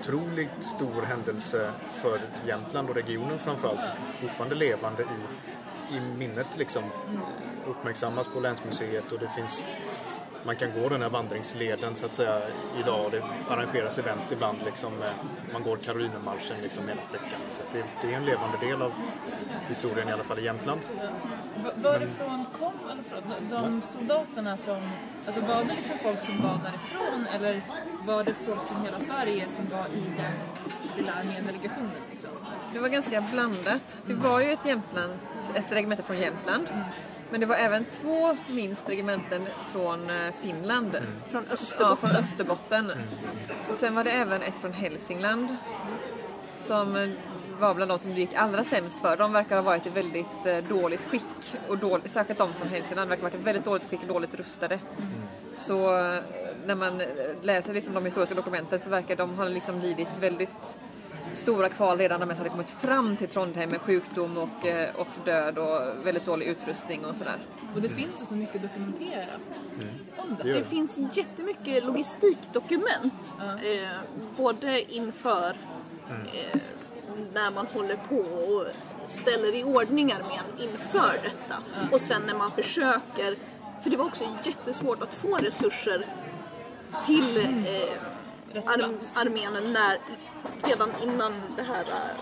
otroligt 0.00 0.50
stor 0.64 1.02
händelse 1.02 1.72
för 1.90 2.20
Jämtland 2.46 2.88
och 2.88 2.94
regionen 2.94 3.38
framförallt. 3.38 3.80
Fortfarande 4.20 4.54
levande 4.54 5.02
i, 5.02 5.96
i 5.96 6.00
minnet 6.00 6.46
liksom. 6.56 6.82
Uppmärksammas 7.66 8.26
på 8.34 8.40
länsmuseet 8.40 9.12
och 9.12 9.18
det 9.18 9.28
finns 9.36 9.64
man 10.46 10.56
kan 10.56 10.82
gå 10.82 10.88
den 10.88 11.02
här 11.02 11.08
vandringsleden 11.08 11.94
så 11.96 12.06
att 12.06 12.14
säga 12.14 12.42
idag 12.80 13.04
och 13.04 13.10
det 13.10 13.22
arrangeras 13.48 13.98
event 13.98 14.20
ibland 14.32 14.58
liksom. 14.64 15.02
eh, 15.02 15.10
Man 15.52 15.62
går 15.62 15.76
Karolinermarschen 15.76 16.56
liksom 16.62 16.88
hela 16.88 17.02
sträckan. 17.02 17.40
Så 17.52 17.60
att 17.62 17.72
det, 17.72 17.84
det 18.02 18.12
är 18.14 18.16
en 18.16 18.24
levande 18.24 18.58
del 18.60 18.82
av 18.82 18.92
historien 19.68 20.08
i 20.08 20.12
alla 20.12 20.24
fall 20.24 20.38
i 20.38 20.44
Jämtland. 20.44 20.80
Va- 21.64 21.70
Varifrån 21.76 22.44
kom 22.58 22.72
från? 23.08 23.22
De 23.50 23.82
soldaterna 23.82 24.56
som... 24.56 24.90
Alltså 25.26 25.40
var 25.40 25.64
det 25.64 25.74
liksom 25.76 25.98
folk 26.02 26.22
som 26.22 26.42
var 26.42 26.58
därifrån 26.64 27.26
eller 27.34 27.62
var 28.06 28.24
det 28.24 28.34
folk 28.46 28.64
från 28.66 28.84
hela 28.84 29.00
Sverige 29.00 29.46
som 29.48 29.64
var 29.78 29.86
i 29.86 30.00
den 30.16 30.32
lilla 30.96 31.12
armédelegationen 31.12 31.90
liksom? 32.10 32.30
Det 32.72 32.78
var 32.78 32.88
ganska 32.88 33.20
blandat. 33.32 33.96
Det 34.06 34.14
var 34.14 34.40
ju 34.40 34.52
ett, 34.52 34.64
Jämtlands, 34.64 35.22
ett 35.54 35.64
regemente 35.72 36.02
från 36.02 36.18
Jämtland. 36.18 36.68
Men 37.30 37.40
det 37.40 37.46
var 37.46 37.56
även 37.56 37.84
två 37.84 38.36
minst 38.48 38.88
regementen 38.88 39.46
från 39.72 40.10
eh, 40.10 40.32
Finland. 40.42 40.96
från 41.30 41.44
Ja, 41.48 41.52
Österbotten. 41.54 41.96
från 41.96 42.10
Österbotten. 42.10 42.92
Och 43.70 43.78
sen 43.78 43.94
var 43.94 44.04
det 44.04 44.10
även 44.10 44.42
ett 44.42 44.54
från 44.54 44.72
Hälsingland. 44.72 45.56
Som 46.56 46.96
eh, 46.96 47.08
var 47.58 47.74
bland 47.74 47.90
de 47.90 47.98
som 47.98 48.14
det 48.14 48.20
gick 48.20 48.34
allra 48.34 48.64
sämst 48.64 49.00
för. 49.00 49.16
De 49.16 49.32
verkar 49.32 49.56
ha 49.56 49.62
varit 49.62 49.86
i 49.86 49.90
väldigt 49.90 50.46
eh, 50.46 50.56
dåligt 50.56 51.04
skick. 51.04 51.56
Och 51.68 51.78
dåligt, 51.78 52.10
särskilt 52.10 52.38
de 52.38 52.52
från 52.54 52.68
Hälsingland 52.68 53.08
verkar 53.08 53.22
ha 53.22 53.28
varit 53.30 53.40
i 53.40 53.44
väldigt 53.44 53.64
dåligt 53.64 53.90
skick 53.90 54.00
och 54.00 54.08
dåligt 54.08 54.34
rustade. 54.34 54.78
Så 55.56 55.96
eh, 55.98 56.20
när 56.66 56.74
man 56.74 57.02
läser 57.42 57.74
liksom 57.74 57.94
de 57.94 58.04
historiska 58.04 58.34
dokumenten 58.34 58.80
så 58.80 58.90
verkar 58.90 59.16
de 59.16 59.34
ha 59.38 59.44
liksom 59.44 59.80
lidit 59.80 60.08
väldigt 60.20 60.76
stora 61.34 61.68
kval 61.68 61.98
redan 61.98 62.20
när 62.20 62.26
de 62.26 62.30
ens 62.30 62.38
hade 62.38 62.50
kommit 62.50 62.70
fram 62.70 63.16
till 63.16 63.28
Trondheim 63.28 63.70
med 63.70 63.80
sjukdom 63.80 64.36
och, 64.36 64.66
eh, 64.66 64.94
och 64.96 65.06
död 65.24 65.58
och 65.58 66.06
väldigt 66.06 66.24
dålig 66.24 66.46
utrustning 66.46 67.04
och 67.04 67.16
sådär. 67.16 67.38
Och 67.74 67.82
det 67.82 67.88
finns 67.88 68.18
alltså 68.18 68.34
mycket 68.34 68.62
dokumenterat 68.62 69.62
om 70.16 70.36
Det 70.36 70.42
det. 70.42 70.52
Det 70.52 70.58
det. 70.58 70.64
finns 70.64 70.98
jättemycket 71.16 71.84
logistikdokument. 71.84 73.34
Eh, 73.40 73.88
både 74.36 74.94
inför 74.94 75.56
eh, 76.08 76.60
när 77.34 77.50
man 77.50 77.66
håller 77.66 77.96
på 77.96 78.16
och 78.16 78.66
ställer 79.06 79.54
i 79.54 79.64
ordning 79.64 80.12
armén 80.12 80.44
inför 80.58 81.20
detta. 81.22 81.56
Och 81.92 82.00
sen 82.00 82.22
när 82.26 82.34
man 82.34 82.50
försöker, 82.50 83.36
för 83.82 83.90
det 83.90 83.96
var 83.96 84.04
också 84.04 84.24
jättesvårt 84.44 85.02
att 85.02 85.14
få 85.14 85.36
resurser 85.36 86.06
till 87.06 87.36
eh, 87.36 88.62
arm, 88.66 88.78
plats. 88.78 89.16
armén 89.16 89.72
när, 89.72 89.98
redan 90.62 90.90
innan 91.02 91.32
det 91.56 91.62
här 91.62 91.80
äh, 91.80 92.16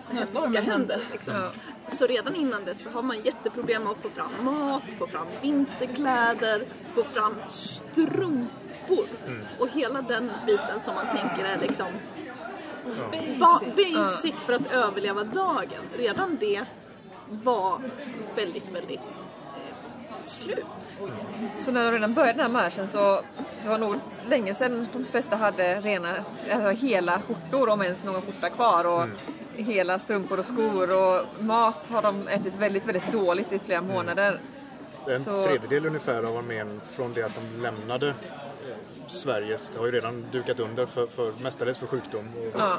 Snöstormen 0.00 0.64
hände. 0.64 1.00
Liksom. 1.12 1.34
Ja. 1.34 1.50
Så 1.88 2.06
redan 2.06 2.34
innan 2.34 2.64
det 2.64 2.74
så 2.74 2.90
har 2.90 3.02
man 3.02 3.22
jätteproblem 3.22 3.82
med 3.82 3.92
att 3.92 4.02
få 4.02 4.08
fram 4.08 4.44
mat, 4.44 4.82
få 4.98 5.06
fram 5.06 5.26
vinterkläder, 5.42 6.66
få 6.94 7.04
fram 7.04 7.34
strumpor. 7.46 9.06
Och 9.58 9.68
hela 9.68 10.02
den 10.02 10.32
biten 10.46 10.80
som 10.80 10.94
man 10.94 11.06
tänker 11.06 11.44
är 11.44 11.58
liksom 11.58 11.86
ba- 13.38 13.60
basic 13.76 14.34
för 14.38 14.52
att 14.52 14.66
överleva 14.66 15.24
dagen. 15.24 15.82
Redan 15.96 16.36
det 16.40 16.64
var 17.28 17.80
väldigt, 18.36 18.70
väldigt 18.70 19.22
slut. 20.24 20.92
Så 21.58 21.70
när 21.70 21.84
de 21.84 21.92
redan 21.92 22.14
började 22.14 22.32
den 22.32 22.40
här 22.40 22.62
marschen 22.62 22.88
så 22.88 23.20
det 23.62 23.68
var 23.68 23.78
nog 23.78 23.94
länge 24.28 24.54
sedan 24.54 24.88
de 24.92 25.04
flesta 25.04 25.36
hade 25.36 25.80
rena, 25.80 26.14
alltså 26.52 26.70
hela 26.70 27.20
skjortor 27.22 27.68
om 27.68 27.82
ens 27.82 28.04
någon 28.04 28.22
skjorta 28.22 28.50
kvar 28.50 28.84
och 28.84 29.06
hela 29.56 29.98
strumpor 29.98 30.38
och 30.38 30.46
skor 30.46 30.90
och 30.90 31.44
mat 31.44 31.88
har 31.88 32.02
de 32.02 32.28
ätit 32.28 32.54
väldigt, 32.54 32.84
väldigt 32.86 33.12
dåligt 33.12 33.52
i 33.52 33.58
flera 33.58 33.80
månader. 33.80 34.40
En 35.06 35.24
Så- 35.24 35.42
tredjedel 35.44 35.86
ungefär 35.86 36.22
av 36.22 36.36
armén 36.36 36.80
från 36.84 37.12
det 37.12 37.22
att 37.22 37.32
de 37.34 37.62
lämnade 37.62 38.08
eh, 38.08 38.14
Sverige 39.06 39.58
har 39.78 39.86
ju 39.86 39.92
redan 39.92 40.26
dukat 40.32 40.60
under 40.60 40.86
för, 40.86 41.06
för 41.06 41.32
mestadels 41.42 41.78
för 41.78 41.86
sjukdom 41.86 42.28
och 42.36 42.60
Ja, 42.60 42.76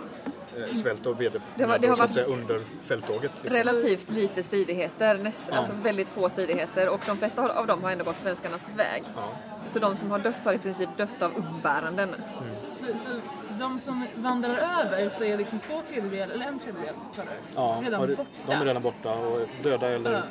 eh, 0.63 0.73
svält 0.73 1.05
och 1.05 1.21
vedermödor 1.21 1.41
Det 1.55 1.87
det 1.87 1.87
varit- 1.95 2.17
under 2.27 2.61
fälttåget. 2.83 3.31
relativt 3.43 4.09
lite 4.09 4.43
stridigheter, 4.43 5.15
näst, 5.17 5.49
Ja. 5.51 5.57
alltså 5.57 5.73
väldigt 5.83 6.07
få 6.07 6.29
stridigheter 6.29 6.89
och 6.89 7.01
de 7.05 7.17
flesta 7.17 7.49
av 7.59 7.67
dem 7.67 7.83
har 7.83 7.91
ändå 7.91 8.03
gått 8.05 8.19
svenskarnas 8.19 8.67
väg. 8.75 9.03
Ja. 9.15 9.29
Så 9.67 9.79
de 9.79 9.97
som 9.97 10.11
har 10.11 10.19
dött 10.19 10.45
har 10.45 10.53
i 10.53 10.57
princip 10.57 10.89
dött 10.97 11.21
av 11.21 11.31
umbäranden. 11.37 12.15
Så, 12.59 12.85
så 12.97 13.09
de 13.59 13.79
som 13.79 14.07
vandrar 14.15 14.57
över 14.57 15.09
så 15.09 15.23
är 15.23 15.37
liksom 15.37 15.59
två 15.59 15.81
tredjedelar, 15.87 16.33
eller 16.33 16.45
en 16.45 16.59
tredjedel 16.59 16.93
sa 17.11 17.21
du, 17.21 17.27
Ja, 17.55 17.79
redan 17.83 18.01
ja, 18.01 18.07
det- 18.07 18.15
borta. 18.15 18.29
de 18.47 18.53
är 18.53 18.65
redan 18.65 18.81
borta 18.83 19.13
och 19.13 19.47
döda 19.63 19.87
eller 19.89 20.11
Ja. 20.13 20.21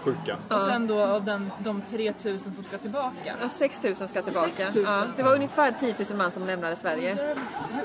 sjuka. 0.00 0.36
Och 0.50 0.60
sen 0.60 0.86
då 0.86 1.02
av 1.02 1.24
den, 1.24 1.50
de 1.58 1.82
3000 1.82 2.54
som 2.54 2.64
ska 2.64 2.78
tillbaka. 2.78 3.34
Ja, 3.42 3.48
6 3.48 3.82
000 3.82 3.94
ska 3.94 4.22
tillbaka. 4.22 4.50
6 4.56 4.74
000. 4.74 4.84
Ja, 4.84 5.04
det 5.16 5.22
var 5.22 5.34
ungefär 5.34 5.72
10 5.72 5.94
000 6.08 6.18
man 6.18 6.30
som 6.32 6.46
lämnade 6.46 6.76
Sverige. 6.76 7.14
Hur- 7.14 7.36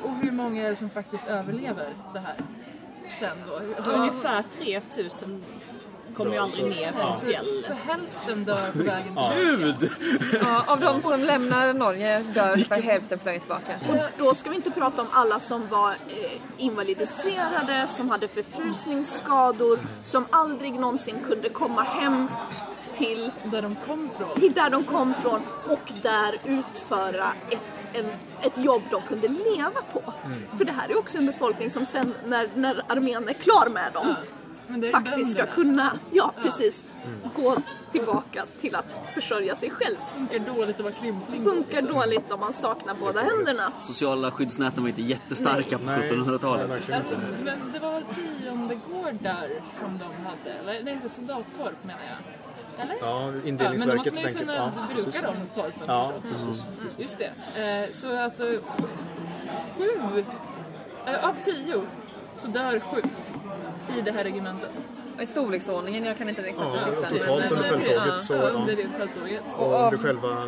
Och 0.03 0.15
hur 0.15 0.31
många 0.31 0.65
är 0.65 0.69
det 0.69 0.75
som 0.75 0.89
faktiskt 0.89 1.27
överlever 1.27 1.89
det 2.13 2.19
här? 2.19 2.35
Sen 3.19 3.37
då? 3.47 3.55
Alltså, 3.75 3.91
Ungefär 3.91 4.43
3000 4.57 5.43
kommer 6.23 6.35
ju 6.35 6.41
aldrig 6.41 6.63
så- 6.73 6.79
ner 6.81 6.91
från 6.91 7.19
fjället. 7.29 7.63
så 7.65 7.73
hälften 7.73 8.43
dör 8.45 8.71
på 8.71 8.77
vägen 8.83 9.03
tillbaka. 9.05 9.35
Gud! 9.35 9.89
Ja, 10.41 10.63
av 10.67 10.79
de 10.79 11.01
som 11.01 11.19
lämnar 11.19 11.73
Norge 11.73 12.19
dör 12.19 12.53
ungefär 12.53 12.81
hälften 12.81 13.19
på 13.19 13.25
vägen 13.25 13.41
tillbaka. 13.41 13.71
Och 13.89 13.95
då 14.17 14.35
ska 14.35 14.49
vi 14.49 14.55
inte 14.55 14.71
prata 14.71 15.01
om 15.01 15.07
alla 15.11 15.39
som 15.39 15.67
var 15.67 15.91
eh, 15.91 16.31
invalidiserade, 16.57 17.87
som 17.87 18.09
hade 18.09 18.27
förfrysningsskador, 18.27 19.79
som 20.03 20.25
aldrig 20.29 20.73
någonsin 20.73 21.15
kunde 21.27 21.49
komma 21.49 21.81
hem 21.83 22.27
till, 22.93 23.31
Där 23.43 23.61
de 23.61 23.75
kom 23.87 24.09
från. 24.17 24.39
till 24.39 24.53
där 24.53 24.69
de 24.69 24.83
kom 24.83 25.13
från 25.21 25.41
och 25.67 25.91
där 26.01 26.39
utföra 26.45 27.33
ett, 27.49 27.59
en, 27.93 28.05
ett 28.41 28.57
jobb 28.57 28.81
de 28.91 29.01
kunde 29.01 29.27
leva 29.27 29.81
på. 29.93 30.13
För 30.57 30.65
det 30.65 30.71
här 30.71 30.89
är 30.89 30.97
också 30.99 31.17
en 31.17 31.25
befolkning 31.25 31.69
som 31.69 31.85
sen 31.85 32.13
när, 32.25 32.49
när 32.55 32.81
armén 32.87 33.29
är 33.29 33.33
klar 33.33 33.69
med 33.69 33.93
dem 33.93 34.15
faktiskt 34.91 35.31
ska 35.31 35.45
kunna, 35.45 35.99
ja 36.11 36.33
precis, 36.41 36.83
gå 37.35 37.57
tillbaka 37.91 38.45
till 38.59 38.75
att 38.75 38.85
försörja 39.13 39.55
sig 39.55 39.69
själv. 39.69 39.95
funkar 40.15 40.39
dåligt 40.39 40.75
att 40.75 40.83
vara 40.83 40.93
krympling. 40.93 41.43
Funkar 41.43 41.81
dåligt 41.81 42.31
om 42.31 42.39
man 42.39 42.53
saknar 42.53 42.95
båda 42.99 43.21
händerna. 43.21 43.71
Sociala 43.81 44.31
skyddsnäten 44.31 44.83
var 44.83 44.89
inte 44.89 45.01
jättestarka 45.01 45.77
på 45.77 45.85
Nej, 45.85 45.99
nej, 45.99 46.09
1700-talet. 46.11 46.69
verkligen 46.69 47.01
inte. 47.01 47.17
Men 47.43 47.71
det 47.73 47.79
var 47.79 47.91
väl 47.91 48.03
tionde 48.03 48.75
gårdar 48.75 49.49
som 49.79 49.97
de 49.97 50.25
hade? 50.25 50.59
Eller 50.59 50.83
nej, 50.83 50.99
soldattorp 51.09 51.83
menar 51.83 52.01
jag. 52.09 52.33
Eller? 52.83 52.95
Ja, 53.01 53.25
men 53.31 53.41
då 53.41 53.47
indelningsverket 53.47 54.13
måste 54.13 54.21
man 54.23 54.31
ju 54.31 54.37
kunna 54.39 54.55
ja, 54.55 54.71
bruka 54.93 55.03
precis. 55.11 55.21
de 55.21 55.61
torpen 55.61 55.83
Ja, 55.87 56.11
förstås. 56.21 56.39
precis. 56.81 56.99
Just 56.99 57.17
det. 57.17 57.83
Eh, 57.85 57.91
så 57.93 58.19
alltså 58.19 58.43
sju, 58.43 58.83
sju 59.77 60.25
eh, 61.05 61.29
av 61.29 61.35
tio 61.43 61.81
så 62.37 62.47
dör 62.47 62.79
sju 62.79 63.01
i 63.97 64.01
det 64.01 64.11
här 64.11 64.23
regementet. 64.23 64.69
I 65.21 65.25
storleksordningen, 65.25 66.05
jag 66.05 66.17
kan 66.17 66.29
inte 66.29 66.41
den 66.41 66.49
exakta 66.49 66.77
Ja, 66.77 66.85
siffran. 66.85 67.19
totalt 67.19 67.51
under 67.51 67.63
fälttåget 67.63 68.21
så 68.21 68.33
Ja, 68.33 68.41
ja. 68.43 68.49
under 68.49 68.75
det 68.75 68.87
fälttåget. 68.97 69.43
Och 69.57 69.83
under 69.85 69.97
själva 69.97 70.47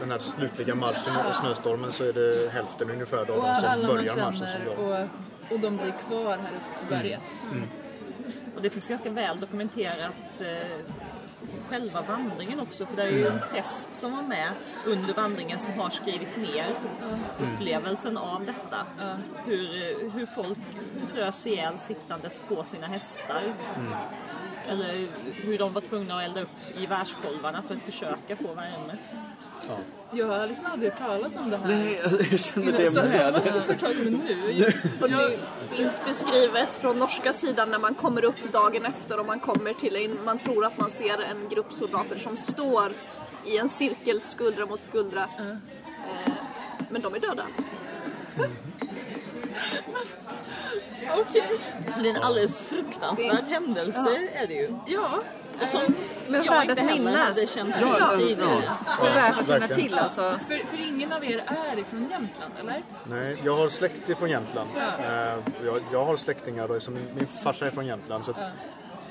den 0.00 0.10
här 0.10 0.18
slutliga 0.18 0.74
marschen 0.74 1.16
och 1.28 1.34
snöstormen 1.34 1.92
så 1.92 2.04
är 2.04 2.12
det 2.12 2.52
hälften 2.52 2.90
ungefär 2.90 3.18
av 3.18 3.30
Och 3.30 3.44
de 3.44 3.60
som 3.60 3.86
börjar 3.86 4.16
marschen 4.16 4.46
som 4.48 4.84
och, 4.84 5.08
och 5.52 5.60
de 5.60 5.76
blir 5.76 5.94
kvar 6.08 6.30
här 6.30 6.36
uppe 6.52 6.84
på 6.84 6.90
berget. 6.90 7.20
Och 8.56 8.62
det 8.62 8.70
finns 8.70 8.88
ganska 8.88 9.10
väl 9.10 9.40
dokumenterat 9.40 10.12
eh, 10.40 10.46
själva 11.68 12.02
vandringen 12.02 12.60
också 12.60 12.86
för 12.86 12.96
det 12.96 13.02
är 13.02 13.10
ju 13.10 13.26
en 13.26 13.40
präst 13.50 13.94
som 13.94 14.12
var 14.12 14.22
med 14.22 14.52
under 14.86 15.14
vandringen 15.14 15.58
som 15.58 15.72
har 15.72 15.90
skrivit 15.90 16.36
ner 16.36 16.74
upplevelsen 17.40 18.16
av 18.16 18.46
detta. 18.46 18.86
Hur, 19.44 20.10
hur 20.10 20.26
folk 20.26 20.58
frös 21.12 21.46
ihjäl 21.46 21.78
sittandes 21.78 22.40
på 22.48 22.64
sina 22.64 22.86
hästar. 22.86 23.54
Eller 24.68 25.06
hur 25.46 25.58
de 25.58 25.72
var 25.72 25.80
tvungna 25.80 26.16
att 26.16 26.22
elda 26.24 26.42
upp 26.42 26.78
gevärskolvarna 26.80 27.62
för 27.62 27.74
att 27.74 27.82
försöka 27.82 28.36
få 28.36 28.54
värme. 28.54 28.96
Jag 30.14 30.26
har 30.26 30.46
liksom 30.46 30.66
aldrig 30.66 30.92
hört 30.92 31.00
talas 31.00 31.36
om 31.36 31.50
det 31.50 31.56
här. 31.56 31.68
Nej, 31.68 31.98
alltså, 32.04 32.22
jag 32.30 32.40
känner 32.40 32.72
det 32.72 32.92
Så- 32.92 33.02
med. 33.02 33.64
Såklart, 33.64 33.92
men 34.04 34.12
nu. 34.12 34.72
Och 35.00 35.08
det 35.10 35.38
finns 35.76 36.00
beskrivet 36.04 36.74
från 36.74 36.98
norska 36.98 37.32
sidan 37.32 37.70
när 37.70 37.78
man 37.78 37.94
kommer 37.94 38.24
upp 38.24 38.52
dagen 38.52 38.84
efter 38.86 39.20
och 39.20 39.26
man 39.26 39.40
kommer 39.40 39.72
till 39.74 39.96
en, 39.96 40.24
man 40.24 40.38
tror 40.38 40.64
att 40.64 40.78
man 40.78 40.90
ser 40.90 41.22
en 41.22 41.48
grupp 41.48 41.72
soldater 41.72 42.18
som 42.18 42.36
står 42.36 42.92
i 43.46 43.58
en 43.58 43.68
cirkel 43.68 44.20
skuldra 44.20 44.66
mot 44.66 44.84
skuldra. 44.84 45.20
Eh, 45.22 45.56
men 46.90 47.02
de 47.02 47.14
är 47.14 47.18
döda. 47.20 47.46
Okej. 51.18 51.50
Så 51.96 52.02
det 52.02 52.10
är 52.10 52.16
en 52.16 52.22
alldeles 52.22 52.60
fruktansvärd 52.60 53.44
händelse 53.48 54.28
är 54.34 54.46
det 54.46 54.54
ju. 54.54 54.74
Ja. 54.86 55.20
Och 55.62 55.68
som 55.68 55.80
Men 56.28 56.44
jag 56.44 56.52
värd 56.52 56.70
inte 56.70 56.82
att 56.82 56.88
minnas. 56.96 57.28
hade 57.28 57.46
känt 57.46 57.74
Ja, 57.80 58.16
tidigare. 58.18 58.62
Det 59.02 59.08
är 59.08 59.14
värt 59.14 59.38
att 59.38 59.46
känna 59.46 59.68
till 59.68 59.98
alltså. 59.98 60.38
För, 60.48 60.66
för 60.66 60.88
ingen 60.88 61.12
av 61.12 61.24
er 61.24 61.44
är 61.46 61.78
ifrån 61.78 62.08
Jämtland, 62.10 62.52
eller? 62.60 62.82
Nej, 63.04 63.42
jag 63.44 63.56
har 63.56 63.68
släkt 63.68 64.08
ifrån 64.08 64.30
Jämtland. 64.30 64.70
Eh, 64.76 65.14
Jag, 65.64 65.80
jag 65.92 66.04
har 66.04 66.16
släktingar, 66.16 66.68
då, 66.68 66.80
som 66.80 66.94
min, 66.94 67.08
min 67.14 67.26
farsa 67.26 67.66
är 67.66 67.70
från 67.70 67.86
Jämtland. 67.86 68.24
Så 68.24 68.34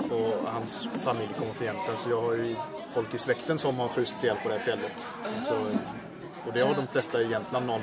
och 0.10 0.51
hans 0.51 0.89
familj 1.03 1.29
kommer 1.39 1.53
från 1.53 1.67
Jämtland. 1.67 1.98
Så 1.98 2.10
jag 2.10 2.21
har 2.21 2.33
ju 2.33 2.55
folk 2.93 3.13
i 3.13 3.17
släkten 3.17 3.60
som 3.60 3.79
har 3.79 3.88
frusit 3.88 4.24
ihjäl 4.24 4.38
på 4.43 4.50
det 4.50 4.55
här 4.55 4.62
fjället. 4.62 5.10
Så, 5.43 5.53
och 6.48 6.53
det 6.53 6.62
har 6.62 6.74
de 6.75 6.88
flesta 6.88 7.21
i 7.21 7.29
Jämtland 7.31 7.65
någon, 7.65 7.81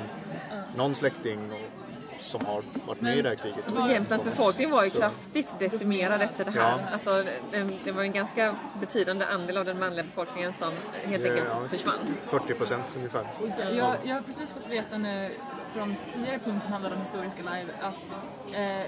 någon 0.75 0.95
släkting 0.95 1.51
och, 1.51 1.78
som 2.19 2.45
har 2.45 2.63
varit 2.87 3.01
med 3.01 3.17
i 3.17 3.21
det 3.21 3.29
här 3.29 3.35
kriget. 3.35 3.59
Alltså, 3.65 3.87
Jämtlands 3.89 4.25
befolkning 4.25 4.69
var 4.71 4.83
ju 4.83 4.89
Så- 4.89 4.99
kraftigt 4.99 5.47
decimerad 5.59 6.21
efter 6.21 6.45
det 6.45 6.51
här. 6.51 6.59
Ja. 6.59 6.79
Alltså, 6.93 7.23
det, 7.51 7.69
det 7.85 7.91
var 7.91 8.01
en 8.03 8.11
ganska 8.11 8.55
betydande 8.79 9.25
andel 9.25 9.57
av 9.57 9.65
den 9.65 9.79
manliga 9.79 10.03
befolkningen 10.03 10.53
som 10.53 10.71
helt 11.03 11.25
enkelt 11.25 11.47
Ja, 11.49 11.67
försvann. 11.69 11.99
40 12.25 12.53
procent 12.53 12.93
ungefär. 12.95 13.27
Jag, 13.71 13.95
jag 14.03 14.15
har 14.15 14.21
precis 14.21 14.51
fått 14.51 14.67
veta 14.67 14.97
nu 14.97 15.31
från 15.73 15.95
tidigare 16.13 16.39
punkt 16.39 16.63
som 16.63 16.73
handlar 16.73 16.91
om 16.93 16.99
historiska 16.99 17.41
live 17.41 17.71
att 17.81 17.93
eh, 18.55 18.85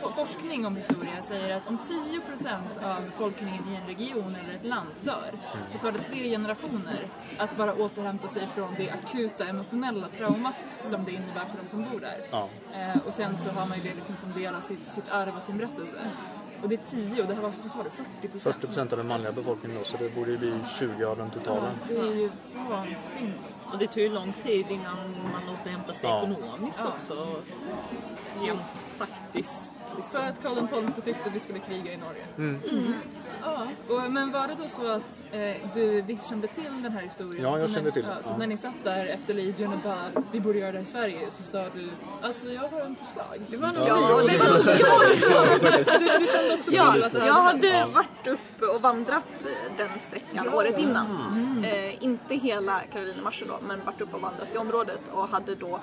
for- 0.00 0.10
forskning 0.10 0.66
om 0.66 0.76
historia 0.76 1.22
säger 1.22 1.56
att 1.56 1.68
om 1.68 1.78
10% 1.78 2.84
av 2.84 3.02
befolkningen 3.04 3.64
i 3.68 3.74
en 3.74 3.86
region 3.86 4.36
eller 4.44 4.54
ett 4.54 4.64
land 4.66 4.88
dör 5.00 5.30
så 5.68 5.78
tar 5.78 5.92
det 5.92 5.98
tre 5.98 6.30
generationer 6.30 7.06
att 7.38 7.56
bara 7.56 7.74
återhämta 7.74 8.28
sig 8.28 8.46
från 8.46 8.74
det 8.76 8.90
akuta 8.90 9.46
emotionella 9.46 10.08
traumat 10.18 10.54
som 10.80 11.04
det 11.04 11.10
innebär 11.12 11.44
för 11.44 11.58
de 11.62 11.68
som 11.68 11.82
bor 11.92 12.00
där. 12.00 12.18
Ja. 12.30 12.48
Eh, 12.74 13.02
och 13.06 13.12
sen 13.12 13.38
så 13.38 13.50
har 13.50 13.66
man 13.68 13.78
ju 13.78 13.82
det 13.88 13.94
liksom 13.94 14.16
som 14.16 14.32
del 14.42 14.54
av 14.54 14.60
sitt, 14.60 14.94
sitt 14.94 15.08
arv 15.10 15.36
och 15.36 15.42
sin 15.42 15.56
berättelse. 15.58 15.96
Och 16.62 16.68
det 16.68 16.74
är 16.74 16.90
10 16.90 17.22
och 17.22 17.28
det 17.28 17.34
här 17.34 17.42
var, 17.42 17.52
vad 17.62 17.70
sa 17.70 17.78
du, 17.82 18.28
40%? 18.28 18.38
40 18.52 18.66
procent 18.66 18.92
av 18.92 18.98
den 18.98 19.08
manliga 19.08 19.32
befolkningen 19.32 19.78
då, 19.78 19.84
så 19.84 19.96
det 19.96 20.14
borde 20.14 20.30
ju 20.30 20.38
bli 20.38 20.54
20 20.78 21.04
av 21.04 21.16
den 21.16 21.30
totala. 21.30 21.70
Det 21.88 21.96
är 21.96 22.14
ju 22.14 22.30
vansinnigt. 22.70 23.38
Och 23.72 23.78
det 23.78 23.86
tog 23.86 24.02
ju 24.02 24.08
lång 24.08 24.32
tid 24.42 24.66
innan 24.70 24.96
man 25.32 25.54
återhämtade 25.60 25.98
sig 25.98 26.08
Ja. 26.10 26.22
ekonomiskt 26.22 26.80
Ja. 26.84 26.88
också. 26.96 27.36
Rent 28.40 28.60
faktiskt. 28.96 29.70
För 30.08 30.18
att 30.28 30.42
Karl 30.42 30.66
XII 30.66 31.02
tyckte 31.04 31.28
att 31.28 31.34
vi 31.34 31.40
skulle 31.40 31.58
kriga 31.58 31.92
i 31.92 31.96
Norge. 31.96 32.24
Mm. 32.38 32.94
Ja. 33.42 33.66
Och, 33.88 34.10
men 34.12 34.32
var 34.32 34.48
det 34.48 34.54
då 34.62 34.68
så 34.68 34.86
att 34.92 35.02
eh, 35.32 35.68
du 35.74 36.02
visst 36.02 36.28
kände 36.28 36.46
till 36.48 36.82
den 36.82 36.92
här 36.92 37.02
historien? 37.02 37.42
Ja, 37.44 37.58
jag 37.58 37.70
kände 37.70 37.82
när, 37.82 37.90
till 37.90 38.04
Ja, 38.08 38.14
den. 38.14 38.22
så 38.22 38.30
Ja. 38.30 38.36
när 38.36 38.46
ni 38.46 38.56
satt 38.56 38.74
där 38.84 39.06
efter 39.06 39.34
Legion 39.34 39.72
och 39.72 39.78
bara 39.78 40.10
vi 40.32 40.40
borde 40.40 40.58
göra 40.58 40.72
det 40.72 40.78
här 40.78 40.84
i 40.84 40.86
Sverige 40.86 41.30
så 41.30 41.42
sa 41.42 41.58
du 41.74 41.88
alltså 42.22 42.48
jag 42.48 42.68
har 42.68 42.80
en 42.80 42.96
förslag. 42.96 43.40
Det 43.48 43.56
var 43.56 43.68
nog 43.68 43.88
Ja, 43.88 44.22
det 44.28 44.38
var 44.38 44.48
nog 44.50 44.58
också 46.58 46.72
Ja, 46.72 46.96
jag 47.26 47.34
hade 47.34 47.86
varit 47.94 48.26
uppe 48.26 48.66
och 48.66 48.82
vandrat 48.82 49.24
eh, 49.40 49.76
den 49.76 49.98
sträckan 49.98 50.54
året 50.54 50.78
innan. 50.78 51.06
Eh, 51.64 52.04
inte 52.04 52.34
hela 52.34 52.80
Karolinermarschen 52.92 53.48
då, 53.48 53.58
men 53.66 53.84
varit 53.84 54.00
uppe 54.00 54.16
och 54.16 54.22
vandrat 54.22 54.54
i 54.54 54.58
området 54.58 55.00
och 55.12 55.28
hade 55.28 55.54
då 55.54 55.80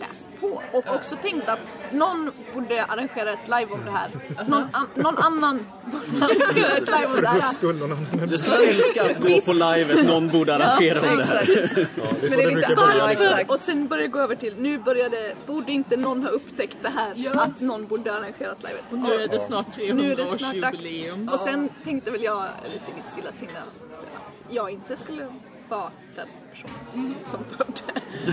läst 0.00 0.28
på 0.40 0.62
och 0.72 0.94
också 0.94 1.16
tänkt 1.16 1.48
att 1.48 1.58
någon 1.92 2.30
borde 2.54 2.84
arrangera 2.84 3.32
ett 3.32 3.44
live 3.48 3.66
om 3.72 3.84
det 3.84 3.90
här. 3.90 4.10
Någon, 4.48 4.62
an, 4.72 4.86
någon 4.94 5.18
annan 5.18 5.66
borde 5.84 6.24
arrangera 6.24 6.76
ett 6.76 6.86
live 6.88 7.06
om 7.06 7.12
det 7.16 7.26
För 7.28 7.32
guds 7.34 7.44
här. 7.44 7.52
skull, 7.52 7.76
någon 7.78 7.92
annan. 7.92 8.28
Du 8.28 8.38
skulle 8.38 8.56
älska 8.66 9.02
att 9.10 9.18
gå 9.20 9.40
på 9.40 9.52
livet, 9.52 10.06
någon 10.06 10.28
borde 10.28 10.54
arrangera 10.54 11.00
om 11.10 11.16
det 11.16 11.24
här. 11.24 11.48
Ja, 11.96 12.04
det 12.20 12.26
är 12.26 12.30
så 12.30 12.30
Men 12.30 12.30
det 12.30 12.36
det 12.36 12.42
är 12.42 12.52
brukar 12.52 12.68
lite 12.68 12.74
börja. 12.82 12.96
Ja, 12.98 13.06
Varför? 13.06 13.24
exakt. 13.24 13.50
Och 13.50 13.60
sen 13.60 13.88
började 13.88 14.06
det 14.08 14.12
gå 14.12 14.18
över 14.18 14.34
till, 14.34 14.54
nu 14.58 14.78
började, 14.78 15.34
borde 15.46 15.72
inte 15.72 15.96
någon 15.96 16.22
ha 16.22 16.30
upptäckt 16.30 16.76
det 16.82 16.88
här? 16.88 17.38
Att 17.40 17.60
någon 17.60 17.86
borde 17.86 18.10
ha 18.10 18.18
arrangerat 18.18 18.58
livet. 18.62 18.84
Och 18.90 18.98
nu 18.98 19.14
är 19.14 19.28
det 19.28 19.38
snart 19.38 19.76
Nu 19.76 20.12
är 20.12 20.16
det 20.16 20.26
snart 20.26 20.54
dags. 20.54 20.76
300-årsjubileum. 20.78 21.32
Och 21.32 21.40
sen 21.40 21.68
tänkte 21.84 22.10
väl 22.10 22.22
jag 22.22 22.44
lite 22.64 22.90
i 22.90 22.94
mitt 22.94 23.10
stilla 23.12 23.32
sinne 23.32 23.58
att 23.94 24.04
jag 24.48 24.70
inte 24.70 24.96
skulle 24.96 25.26
vara 25.70 25.90
den 26.16 26.28
personen 26.52 27.14
som 27.20 27.40
behövde 27.50 27.82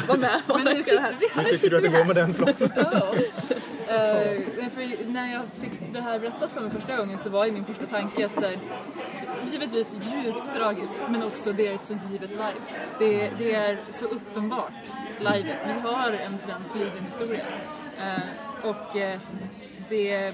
vara 0.07 0.17
med 0.17 0.41
och 0.47 0.59
Men 0.63 0.65
nu 0.65 0.73
här. 0.73 0.81
sitter 0.81 1.17
vi 1.19 1.41
Hur 1.41 1.43
tycker 1.43 1.69
du 1.69 1.77
att 1.77 1.83
det 1.83 1.89
går 1.89 2.05
med 2.05 2.15
den 2.15 2.33
planen? 2.33 2.55
Ja. 2.75 3.93
Eh, 3.93 4.69
för 4.69 5.11
när 5.11 5.33
jag 5.33 5.43
fick 5.61 5.93
det 5.93 6.01
här 6.01 6.19
berättat 6.19 6.51
för 6.51 6.61
mig 6.61 6.71
första 6.71 6.95
gången 6.97 7.19
så 7.19 7.29
var 7.29 7.45
ju 7.45 7.51
min 7.51 7.65
första 7.65 7.85
tanke 7.85 8.25
att 8.25 8.35
det 8.35 8.47
är 8.47 8.59
givetvis 9.51 9.95
djupt 10.23 10.53
tragiskt 10.55 10.99
men 11.09 11.23
också 11.23 11.53
det 11.53 11.67
är 11.67 11.73
ett 11.73 11.85
så 11.85 11.97
givet 12.11 12.31
live. 12.31 12.53
Det, 12.99 13.31
det 13.37 13.55
är 13.55 13.77
så 13.89 14.05
uppenbart 14.05 14.71
livet. 15.19 15.57
Vi 15.65 15.89
har 15.89 16.11
en 16.11 16.39
svensk 16.39 16.75
Legion-historia. 16.75 17.45
Eh, 17.97 18.69
och 18.69 18.95
eh, 18.97 19.19
det, 19.89 20.33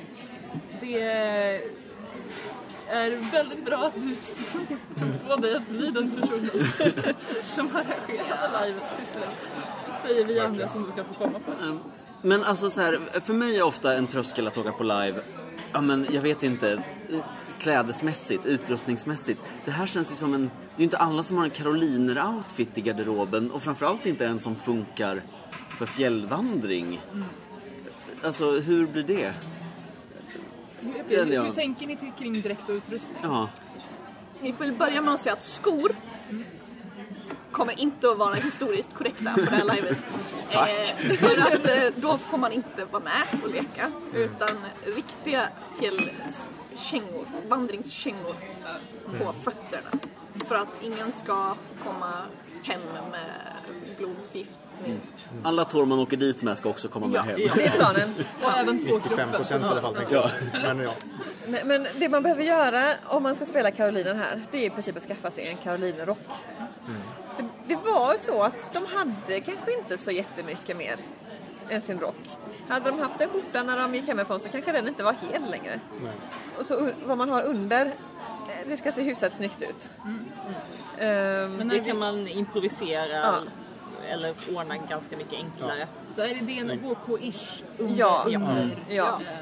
det 0.81 1.01
är 2.93 3.31
väldigt 3.31 3.65
bra 3.65 3.77
att 3.77 3.93
du 3.95 4.15
tog 4.95 5.27
på 5.27 5.35
dig 5.35 5.55
att 5.55 5.69
bli 5.69 5.91
den 5.91 6.11
personen 6.11 6.49
som 7.43 7.67
arrangerade 7.67 8.65
livet 8.65 8.83
till 8.97 9.07
slut. 9.07 9.49
Säger 10.01 10.25
vi 10.25 10.39
andra 10.39 10.67
som 10.67 10.83
du 10.83 10.91
kan 10.91 11.05
få 11.05 11.13
komma 11.13 11.39
på. 11.39 11.79
Men 12.21 12.43
alltså 12.43 12.69
så 12.69 12.81
här, 12.81 12.99
för 13.25 13.33
mig 13.33 13.57
är 13.57 13.63
ofta 13.63 13.95
en 13.95 14.07
tröskel 14.07 14.47
att 14.47 14.57
åka 14.57 14.71
på 14.71 14.83
live, 14.83 15.21
ja 15.71 15.81
men 15.81 16.07
jag 16.11 16.21
vet 16.21 16.43
inte, 16.43 16.83
klädesmässigt, 17.59 18.45
utrustningsmässigt. 18.45 19.41
Det 19.65 19.71
här 19.71 19.87
känns 19.87 20.11
ju 20.11 20.15
som 20.15 20.33
en, 20.33 20.41
det 20.41 20.75
är 20.75 20.79
ju 20.79 20.83
inte 20.83 20.97
alla 20.97 21.23
som 21.23 21.37
har 21.37 21.43
en 21.43 21.51
karoliner-outfit 21.51 22.77
i 22.77 22.81
garderoben 22.81 23.51
och 23.51 23.63
framförallt 23.63 24.05
inte 24.05 24.25
en 24.25 24.39
som 24.39 24.55
funkar 24.55 25.21
för 25.77 25.85
fjällvandring. 25.85 27.01
Alltså 28.23 28.51
hur 28.51 28.87
blir 28.87 29.03
det? 29.03 29.33
Hur, 30.83 31.25
hur, 31.25 31.43
hur 31.43 31.53
tänker 31.53 31.87
ni 31.87 31.95
till, 31.95 32.11
kring 32.17 32.41
dräkt 32.41 32.69
och 32.69 32.75
utrustning? 32.75 33.17
Ja, 33.23 33.49
Vi 34.41 34.53
får 34.53 34.71
börja 34.71 35.01
med 35.01 35.13
att 35.13 35.19
säga 35.19 35.33
att 35.33 35.43
skor 35.43 35.95
kommer 37.51 37.79
inte 37.79 38.09
att 38.09 38.17
vara 38.17 38.35
historiskt 38.35 38.93
korrekta 38.93 39.33
på 39.33 39.39
det 39.41 39.49
här 39.49 39.75
livet. 39.75 39.97
Tack. 40.51 40.69
Eh, 40.69 41.17
för 41.17 41.41
att 41.41 41.69
eh, 41.69 42.01
då 42.01 42.17
får 42.17 42.37
man 42.37 42.51
inte 42.51 42.85
vara 42.85 43.03
med 43.03 43.43
och 43.43 43.49
leka. 43.49 43.91
Utan 44.13 44.49
riktiga 44.85 45.49
fjällkängor, 45.79 47.25
vandringskängor 47.47 48.35
på 49.19 49.33
fötterna. 49.43 49.89
För 50.47 50.55
att 50.55 50.67
ingen 50.81 51.11
ska 51.11 51.55
komma 51.83 52.13
hem 52.63 52.81
med 53.11 53.29
blodförgiftning. 53.97 54.99
alla 55.43 55.65
tår 55.65 55.85
man 55.85 55.99
åker 55.99 56.17
dit 56.17 56.41
med 56.41 56.57
ska 56.57 56.69
också 56.69 56.87
komma 56.87 57.07
med 57.07 57.15
Ja. 57.15 57.21
hem. 57.21 57.35
Det 57.37 57.65
är 57.65 57.69
planen. 57.77 58.13
Och 58.43 58.57
även 58.57 58.77
på 58.77 58.83
95 58.95 59.01
kroppen. 59.09 59.31
procent 59.31 59.63
i 59.63 59.67
alla 59.67 59.81
fall, 59.81 59.95
tänker 59.95 60.15
jag. 60.15 60.29
Men 60.63 60.79
ja, 60.79 60.91
Men, 61.47 61.67
men 61.67 61.87
det 61.99 62.09
man 62.09 62.23
behöver 62.23 62.43
göra 62.43 62.83
om 63.05 63.23
man 63.23 63.35
ska 63.35 63.45
spela 63.45 63.71
Karolinen 63.71 64.17
här, 64.17 64.41
det 64.51 64.57
är 64.57 64.65
i 64.65 64.69
princip 64.69 64.97
att 64.97 65.03
skaffa 65.03 65.31
sig 65.31 65.47
en 65.47 65.57
Karolinerrock. 65.57 66.17
För 67.35 67.45
det 67.67 67.75
var 67.75 68.13
ju 68.13 68.19
så 68.19 68.43
att 68.43 68.73
de 68.73 68.85
hade 68.85 69.39
kanske 69.41 69.77
inte 69.79 69.97
så 69.97 70.11
jättemycket 70.11 70.77
mer 70.77 70.95
än 71.69 71.81
sin 71.81 71.99
rock. 71.99 72.29
Hade 72.69 72.89
de 72.91 72.99
haft 72.99 73.21
en 73.21 73.29
skjorta 73.29 73.63
när 73.63 73.77
de 73.77 73.95
gick 73.95 74.07
hemifrån 74.07 74.39
så 74.39 74.49
kanske 74.49 74.71
den 74.71 74.87
inte 74.87 75.03
var 75.03 75.15
hel 75.31 75.51
längre. 75.51 75.79
nej. 76.03 76.11
Och 76.59 76.65
så 76.65 76.89
vad 77.05 77.17
man 77.17 77.29
har 77.29 77.43
under, 77.43 77.91
det 78.67 78.77
ska 78.77 78.91
se 78.91 79.01
hyfsat 79.01 79.33
snyggt 79.33 79.61
ut. 79.61 79.89
Ehm, 80.97 81.53
Men 81.57 81.67
Det 81.69 81.75
kan 81.77 81.85
vi, 81.85 81.93
man 81.93 82.27
improvisera 82.27 83.07
Ja. 83.17 83.35
eller 84.09 84.33
ordna 84.55 84.77
ganska 84.77 85.17
mycket 85.17 85.33
enklare. 85.33 85.87
så 86.15 86.21
är 86.21 86.27
det 86.27 86.33
DNHK-ish 86.39 87.63
under, 87.77 87.95
Ja. 87.99 88.23
under 88.25 88.77
Ja. 88.89 89.19
eh, 89.21 89.37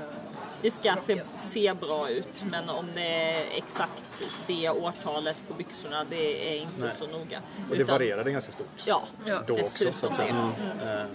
Det 0.62 0.72
ska 0.72 0.96
se, 0.96 1.22
se 1.38 1.74
bra 1.74 2.10
ut 2.10 2.44
men 2.52 2.70
om 2.70 2.86
det 2.96 3.32
är 3.32 3.46
exakt 3.58 4.24
det 4.48 4.70
årtalet 4.70 5.36
på 5.48 5.54
byxorna 5.54 6.06
det 6.10 6.56
är 6.58 6.62
inte 6.62 6.82
Nej. 6.82 6.92
så 6.96 7.08
noga. 7.08 7.42
Och 7.70 7.76
det 7.76 7.82
Utan- 7.84 7.94
varierade 7.96 8.32
ganska 8.32 8.52
stort 8.52 8.68
Ja, 8.86 9.04
Ja. 9.26 9.42
då 9.48 9.54
också, 9.54 9.94
så 9.94 10.08
att 10.08 10.16
säga. 10.16 10.52
det. 10.84 10.92
Eh, 10.92 11.06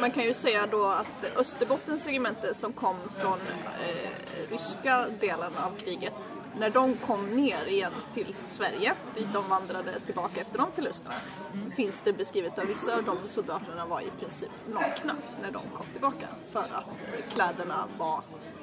Man 0.00 0.10
kan 0.10 0.24
ju 0.24 0.34
säga 0.34 0.66
då 0.66 0.86
att 0.86 1.24
Österbottens 1.36 2.06
regemente 2.06 2.54
som 2.54 2.72
kom 2.72 2.96
från 3.18 3.38
eh, 3.88 4.50
ryska 4.50 5.06
delen 5.20 5.52
av 5.56 5.70
kriget 5.84 6.12
när 6.58 6.70
de 6.70 6.96
kom 6.96 7.36
ner 7.36 7.66
igen 7.68 7.92
till 8.14 8.34
Sverige, 8.40 8.94
dit 9.14 9.26
de 9.32 9.48
vandrade 9.48 10.00
tillbaka 10.06 10.40
efter 10.40 10.58
de 10.58 10.72
förlusterna, 10.74 11.14
finns 11.76 12.00
det 12.00 12.12
beskrivet 12.12 12.58
att 12.58 12.68
vissa 12.68 12.94
av 12.94 13.04
de 13.04 13.16
soldaterna 13.26 13.86
var 13.86 14.00
i 14.00 14.10
princip 14.20 14.50
nakna 14.66 15.16
när 15.42 15.50
de 15.50 15.62
kom 15.76 15.86
tillbaka 15.92 16.26
för 16.52 16.60
att 16.60 17.32
kläderna 17.34 17.88
var 17.98 18.20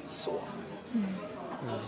så 0.08 0.42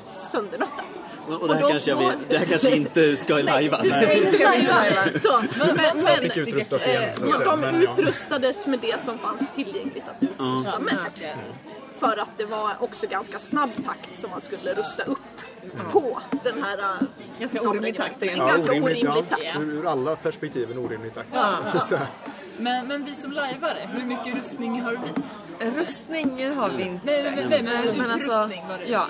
söndernötta. 0.07 0.83
Och, 1.27 1.41
och 1.41 1.47
det, 1.47 1.53
här 1.53 1.61
då 1.61 1.69
kanske 1.69 1.93
var- 1.93 2.09
vill, 2.09 2.19
det 2.29 2.37
här 2.37 2.45
kanske 2.45 2.69
vi 2.69 2.75
inte 2.75 3.15
ska 3.17 3.37
lajva. 3.37 3.81
Det 3.81 3.89
ska 3.89 4.13
inte 4.13 4.67
lajva. 4.67 5.19
Så, 5.21 5.43
men, 5.57 5.75
men, 5.75 6.03
men, 6.03 6.19
fick 6.19 6.37
igen, 6.37 7.11
eh, 7.19 7.39
de 7.39 7.59
Men, 7.59 7.75
utrustades 7.83 8.67
med 8.67 8.79
det 8.79 9.03
som 9.03 9.17
fanns 9.17 9.49
tillgängligt 9.55 10.03
att 10.07 10.23
utrusta 10.23 10.79
med. 10.79 10.97
För 11.99 12.17
att 12.17 12.37
det 12.37 12.45
var 12.45 12.71
också 12.79 13.07
ganska 13.07 13.39
snabb 13.39 13.69
takt 13.85 14.19
som 14.19 14.29
man 14.29 14.41
skulle 14.41 14.73
rusta 14.73 15.03
upp 15.03 15.17
på 15.91 16.19
den 16.43 16.63
här... 16.63 16.79
äh, 16.79 17.07
Ganska 17.39 17.61
orimlig 17.61 17.97
takt 17.97 18.15
En 18.21 18.23
egentligen. 18.29 18.47
ganska 18.53 18.71
orimlig 18.71 19.05
ja, 19.05 19.21
takt. 19.29 19.59
Ur 19.59 19.87
alla 19.87 20.15
perspektiv 20.15 20.71
en 20.71 20.77
orimlig 20.77 21.13
takt. 21.13 21.29
Så 21.83 21.95
här. 21.95 22.07
men, 22.57 22.87
men 22.87 23.05
vi 23.05 23.15
som 23.15 23.31
lajvare, 23.31 23.89
hur 23.93 24.05
mycket 24.05 24.35
rustning 24.35 24.81
har 24.81 24.91
vi? 24.91 25.21
Rustning 25.79 26.55
har 26.55 26.69
vi 26.69 26.83
inte. 26.83 27.05
Nej, 27.05 27.23
men, 27.35 27.49
nej, 27.49 27.63
men, 27.63 27.73
Men- 27.85 27.97
men 27.97 28.05
utrustning 28.05 28.11
alltså, 28.11 28.67
var 28.69 28.77
det 28.77 28.85
ja. 28.85 29.07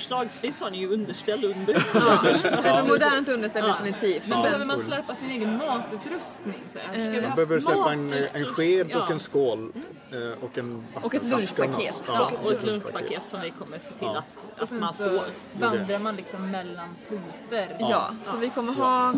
Förslagsvis 0.00 0.60
har 0.60 0.70
ni 0.70 0.78
ju 0.78 0.88
underställ 0.92 1.44
under. 1.44 1.74
Eller 1.74 2.82
modernt 2.88 3.28
underställ 3.28 3.64
definitivt. 3.66 4.28
Men 4.28 4.42
behöver 4.42 4.64
man 4.64 4.78
släpa 4.80 5.14
sin 5.14 5.30
egen 5.30 5.56
matutrustning? 5.58 6.62
Så 6.68 6.78
här? 6.78 7.22
Man 7.22 7.34
behöver 7.34 7.60
släppa 7.60 7.92
en, 7.92 8.06
mat, 8.06 8.14
en 8.32 8.44
sked 8.46 8.86
och 8.86 8.92
ja. 8.92 9.08
en 9.10 9.20
skål 9.20 9.72
eh, 10.10 10.44
och 10.44 10.58
en 10.58 10.84
Och 11.02 11.14
ett 11.14 11.24
lunchpaket. 11.24 12.02
Ja, 12.08 12.30
och 12.44 12.52
ett 12.52 12.66
lunchpaket. 12.66 13.24
som 13.24 13.40
vi 13.40 13.50
kommer 13.50 13.78
se 13.78 13.88
till 13.88 13.96
Ja. 14.00 14.18
att, 14.18 14.24
Och 14.56 14.62
att 14.62 14.68
sen 14.68 14.80
man 14.80 14.92
så 14.92 15.04
får. 15.10 15.24
vandrar 15.52 15.98
man 15.98 16.16
liksom 16.16 16.50
mellan 16.50 16.88
punkter. 17.08 17.76
ja, 17.80 18.10
så 18.30 18.36
vi 18.36 18.50
kommer 18.50 18.72
ha 18.72 19.14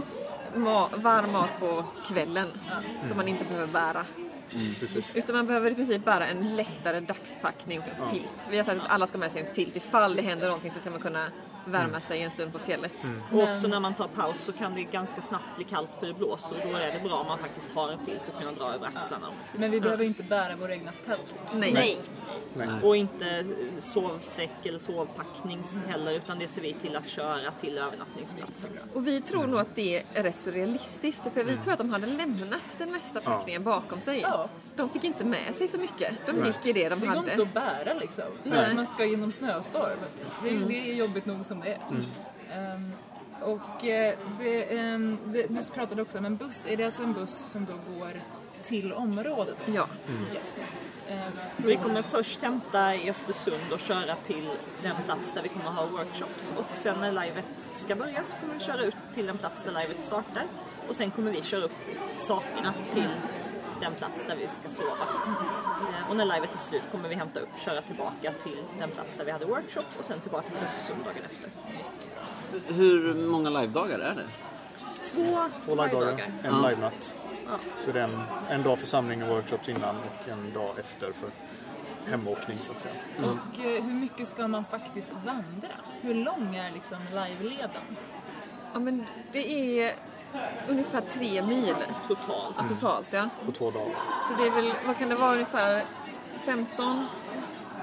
ma- 0.55 0.89
varm 1.03 1.33
mat 1.33 1.51
på 1.61 1.85
kvällen 2.09 2.47
som 3.09 3.17
man 3.17 3.29
inte 3.29 3.45
behöver 3.45 3.67
bära. 3.67 4.05
Mm. 4.55 4.75
Utan 5.15 5.37
man 5.37 5.47
behöver 5.47 5.71
i 5.71 5.75
princip 5.75 6.05
bara 6.05 6.27
en 6.27 6.57
lättare 6.57 7.01
dagspackning 7.01 7.79
och 7.79 7.85
en 7.89 8.11
filt. 8.11 8.47
Vi 8.51 8.57
har 8.57 8.65
sagt 8.65 8.81
att 8.81 8.91
alla 8.91 9.07
ska 9.07 9.19
med 9.19 9.33
sig 9.33 9.43
en 9.43 9.55
filt. 9.55 9.77
Ifall 9.77 10.17
det 10.17 10.23
händer 10.23 10.47
någonting 10.47 10.71
så 10.71 10.81
ska 10.81 10.91
man 10.91 11.01
kunna 11.01 11.27
värma 11.69 12.01
sig 12.01 12.23
en 12.23 12.31
stund 12.31 12.53
på 12.53 12.59
fjället. 12.59 12.93
Och 13.33 13.43
också 13.43 13.69
när 13.69 13.81
man 13.81 13.95
tar 13.95 14.09
paus 14.09 14.41
så 14.41 14.53
kan 14.53 14.75
det 14.75 14.83
ganska 14.83 15.23
snabbt 15.23 15.57
bli 15.57 15.65
kallt 15.65 15.91
för 16.01 16.07
det 16.07 16.15
blåser 16.15 16.51
och 16.65 16.73
då 16.73 16.77
är 16.79 16.93
det 16.93 17.09
bra 17.09 17.15
om 17.15 17.27
man 17.27 17.39
faktiskt 17.39 17.73
har 17.73 17.93
en 17.93 17.99
filt 18.07 18.23
och 18.35 18.39
kunna 18.41 18.53
dra 18.53 18.75
över 18.75 18.87
axlarna. 18.87 19.27
Men 19.57 19.71
vi 19.71 19.81
behöver 19.81 20.05
inte 20.05 20.23
bära 20.23 20.57
våra 20.57 20.73
egna 20.75 20.93
tält. 21.07 21.35
Nej. 21.55 21.99
Nej. 22.55 22.69
Och 22.83 22.97
inte 22.97 23.47
sovsäck 23.81 24.67
eller 24.67 24.79
sovpackning 24.79 25.63
heller 25.87 26.13
utan 26.13 26.39
det 26.39 26.49
ser 26.49 26.63
vi 26.63 26.73
till 26.73 26.97
att 26.97 27.09
köra 27.09 27.51
till 27.61 27.79
övernattningsplatsen. 27.79 28.71
Och 28.95 29.07
vi 29.07 29.21
tror 29.21 29.47
nog 29.47 29.61
att 29.61 29.75
det 29.75 30.05
är 30.15 30.23
rätt 30.23 30.39
så 30.39 30.51
realistiskt. 30.51 31.23
För 31.35 31.45
vi 31.45 31.57
tror 31.57 31.73
att 31.73 31.79
de 31.79 31.91
hade 31.91 32.07
lämnat 32.07 32.61
den 32.79 32.93
mesta 32.93 33.21
packningen 33.21 33.65
bakom 33.65 34.01
sig. 34.01 34.21
Ja. 34.21 34.49
De 34.77 34.89
fick 34.91 35.05
inte 35.05 35.25
med 35.25 35.55
sig 35.55 35.69
så 35.69 35.79
mycket. 35.79 36.27
De 36.27 36.47
gick 36.47 36.67
i 36.67 36.73
det 36.73 36.89
de 36.89 37.01
Det 37.01 37.07
går 37.07 37.17
inte 37.17 37.31
hade. 37.31 37.43
att 37.43 37.55
bära 37.55 37.95
liksom. 37.95 38.25
Så 38.45 38.51
Nej. 38.51 38.67
att 38.71 38.75
man 38.77 38.87
ska 38.87 39.05
genom 39.05 39.33
snöstorm. 39.33 39.99
Det, 40.43 40.51
det 40.51 40.91
är 40.91 40.95
jobbigt 40.95 41.27
nog 41.27 41.47
som 41.47 41.58
det 41.65 41.73
är. 41.73 41.81
Mm. 41.91 42.05
Ehm, 42.53 42.93
och 43.41 43.85
eh, 43.85 44.15
det, 44.41 44.79
ehm, 44.79 45.19
det, 45.25 45.47
du 45.49 45.63
pratade 45.75 46.03
också 46.03 46.19
om 46.19 46.25
en 46.25 46.37
buss. 46.37 46.67
Är 46.69 46.77
det 46.77 46.85
alltså 46.85 47.03
en 47.03 47.13
buss 47.13 47.45
som 47.49 47.65
då 47.65 47.95
går 47.99 48.13
till 48.63 48.93
området 48.93 49.57
också? 49.61 49.73
Ja. 49.73 49.87
Yes. 50.35 50.61
Ehm, 51.09 51.33
Så 51.59 51.69
vi 51.69 51.77
kommer 51.77 52.03
först 52.03 52.43
hämta 52.43 52.95
i 52.95 53.11
Östersund 53.11 53.73
och 53.73 53.81
köra 53.81 54.15
till 54.15 54.51
den 54.83 54.97
plats 55.05 55.33
där 55.35 55.43
vi 55.43 55.49
kommer 55.49 55.71
ha 55.71 55.87
workshops. 55.87 56.53
Och 56.57 56.65
sen 56.77 57.01
när 57.01 57.13
livet 57.13 57.47
ska 57.59 57.95
börja 57.97 58.25
så 58.25 58.37
kommer 58.37 58.55
vi 58.55 58.61
köra 58.61 58.83
ut 58.83 58.97
till 59.15 59.27
den 59.27 59.39
plats 59.39 59.65
där 59.65 59.71
livet 59.71 60.03
startar. 60.03 60.45
Och 60.89 60.97
sen 60.97 61.11
kommer 61.11 61.31
vi 61.31 61.43
köra 61.43 61.65
upp 61.65 61.73
sakerna 62.17 62.75
till 62.95 63.09
den 63.81 63.95
plats 63.95 64.27
där 64.27 64.37
vi 64.37 64.49
ska 64.49 64.69
sova. 64.69 64.91
Eh, 64.91 66.11
Och 66.11 66.17
när 66.17 66.25
livet 66.25 66.55
är 66.55 66.59
slut 66.59 66.83
kommer 66.93 67.09
vi 67.09 67.15
hämta 67.15 67.41
upp, 67.41 67.49
köra 67.65 67.83
tillbaka 67.83 68.33
till 68.43 68.63
den 68.79 68.91
plats 68.91 69.17
där 69.17 69.25
vi 69.25 69.31
hade 69.31 69.45
workshops 69.45 69.97
och 69.99 70.05
sen 70.05 70.21
tillbaka 70.21 70.49
till 70.49 70.65
Östersund 70.65 71.05
dagen 71.05 71.23
efter. 71.31 71.51
Hur 72.75 73.15
många 73.15 73.51
livedagar 73.51 73.99
är 73.99 74.15
det? 74.15 74.27
Två 75.13 75.39
Två 75.65 75.75
livedagar, 75.75 76.31
en 76.43 76.63
livenatt. 76.63 77.15
Så 77.85 77.93
det 77.93 78.01
är 78.01 78.05
en, 78.05 78.21
en 78.51 78.63
dag 78.63 78.79
för 78.79 78.87
samling 78.87 79.23
och 79.23 79.29
workshops 79.29 79.69
innan 79.69 79.97
och 79.97 80.29
en 80.29 80.53
dag 80.53 80.79
efter 80.79 81.13
för 81.13 81.31
hemåkning 82.11 82.59
så 82.63 82.73
att 82.73 82.81
säga. 82.81 82.95
Och 83.19 83.61
eh, 83.65 83.83
hur 83.85 83.93
mycket 83.95 84.29
ska 84.29 84.49
man 84.49 84.65
faktiskt 84.65 85.11
vandra? 85.13 85.69
Hur 86.01 86.15
lång 86.15 86.57
är 86.57 86.71
liksom 86.71 86.99
live-leden? 87.11 87.83
Ja, 88.73 88.79
men 88.81 89.05
det 89.33 89.53
är 89.83 89.95
ungefär 90.69 91.01
tre 91.01 91.43
mil 91.43 91.75
Totalt. 92.09 92.57
ja, 92.59 92.69
totalt. 92.69 93.07
Ja. 93.11 93.29
På 93.47 93.53
två 93.53 93.71
dagar. 93.71 93.95
Så 94.29 94.35
det 94.43 94.47
är 94.49 94.51
väl, 94.51 94.73
vad 94.87 94.99
kan 94.99 95.09
det 95.09 95.15
vara, 95.15 95.33
ungefär 95.33 95.85
15 96.45 97.07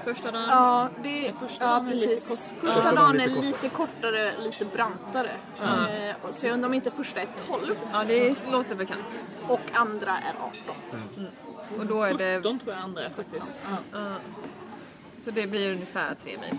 första 0.04 0.30
dagen? 0.30 0.46
Ja, 0.48 0.88
det, 1.02 1.32
första 1.40 1.64
ja 1.64 1.70
dagen 1.70 1.90
precis. 1.90 2.28
kort- 2.28 2.38
Första 2.60 2.66
Första 2.66 2.82
dagen 2.94 2.94
dagen 3.18 3.20
är 3.20 3.26
lite 3.42 3.68
kortare, 3.68 4.32
lite 4.38 4.64
brantare. 4.64 5.30
Och 6.22 6.34
så 6.34 6.46
jag 6.46 6.54
undrar 6.54 6.68
om 6.68 6.74
inte 6.74 6.90
första 6.90 7.20
är 7.20 7.28
12 7.46 7.76
Ja, 7.92 8.04
det 8.04 8.46
låter 8.50 8.74
bekant. 8.74 9.18
och 9.48 9.60
andra 9.74 10.10
är 10.10 10.34
18. 10.40 11.28
Och 11.78 11.86
då 11.86 12.02
är 12.02 12.14
det, 12.14 12.36
17 12.36 12.58
tror 12.58 12.74
jag 12.74 12.82
andra 12.84 13.02
är 13.02 13.10
faktiskt. 13.10 13.54
Ja. 13.92 13.98
så 15.18 15.30
det 15.30 15.46
blir 15.46 15.72
ungefär 15.72 16.14
tre 16.22 16.36
mil. 16.40 16.58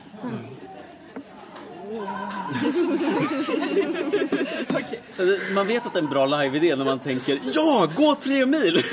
Alltså, 5.19 5.53
Man 5.53 5.67
vet 5.67 5.85
att 5.85 5.93
det 5.93 5.99
är 5.99 6.03
en 6.03 6.09
bra 6.09 6.25
live-idé 6.25 6.75
när 6.75 6.85
man 6.85 6.99
tänker 6.99 7.39
ja, 7.53 7.89
gå 7.95 8.15
tre 8.15 8.45
mil! 8.45 8.83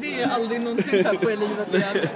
Det, 0.00 0.22
är 0.22 0.28
aldrig 0.28 0.60
någonsin 0.60 1.06
hört 1.06 1.20
på 1.20 1.30
i 1.30 1.36
livet 1.36 2.12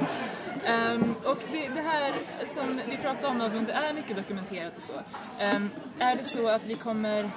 Ehm, 0.66 1.14
och 1.24 1.38
det, 1.52 1.68
det 1.68 1.80
här 1.80 2.12
som 2.46 2.80
vi 2.88 2.96
pratar 2.96 3.28
om, 3.28 3.40
om 3.40 3.64
det 3.66 3.72
är 3.72 3.92
mycket 3.92 4.16
dokumenterat 4.16 4.76
och 4.76 4.82
så. 4.82 4.92
Ehm, 5.38 5.70
är 5.98 6.16
det 6.16 6.24
så 6.24 6.48
att 6.48 6.66
vi 6.66 6.74
kommer... 6.74 7.30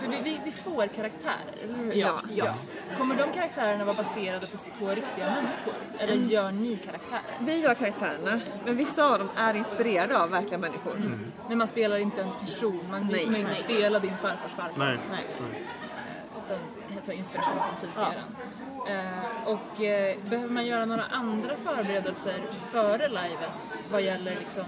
För 0.00 0.08
vi, 0.08 0.16
vi, 0.24 0.40
vi 0.44 0.52
får 0.52 0.86
karaktärer, 0.86 1.54
eller? 1.64 1.94
Ja. 1.94 2.18
Ja. 2.30 2.54
Kommer 2.98 3.14
de 3.14 3.32
karaktärerna 3.32 3.84
vara 3.84 3.96
baserade 3.96 4.46
på, 4.46 4.84
på 4.84 4.90
riktiga 4.90 5.26
människor? 5.26 5.74
Eller 5.98 6.14
gör 6.14 6.50
ni 6.52 6.76
karaktärer? 6.76 7.22
Vi 7.40 7.60
gör 7.60 7.74
karaktärerna, 7.74 8.40
men 8.64 8.76
vissa 8.76 9.04
av 9.04 9.18
dem 9.18 9.28
är 9.36 9.54
inspirerade 9.54 10.18
av 10.18 10.30
verkliga 10.30 10.58
människor. 10.58 11.18
Men 11.48 11.58
man 11.58 11.68
spelar 11.68 11.98
inte 11.98 12.22
en 12.22 12.30
person, 12.46 12.86
man 12.90 13.08
Nej. 13.12 13.24
kommer 13.24 13.38
inte 13.38 13.54
spela 13.54 13.98
din 13.98 14.16
farfars 14.16 14.52
farfar. 14.52 14.84
Nej. 14.84 14.98
Nej. 15.10 15.26
utan 16.46 17.02
ta 17.06 17.12
inspiration 17.12 17.58
från 17.68 17.80
tidsserien. 17.80 18.14
Eh, 18.14 18.69
och 19.44 19.82
eh, 19.82 20.18
behöver 20.28 20.52
man 20.52 20.66
göra 20.66 20.84
några 20.84 21.04
andra 21.04 21.56
förberedelser 21.56 22.34
före 22.72 23.08
livet 23.08 23.78
vad 23.90 24.02
gäller 24.02 24.36
liksom 24.40 24.64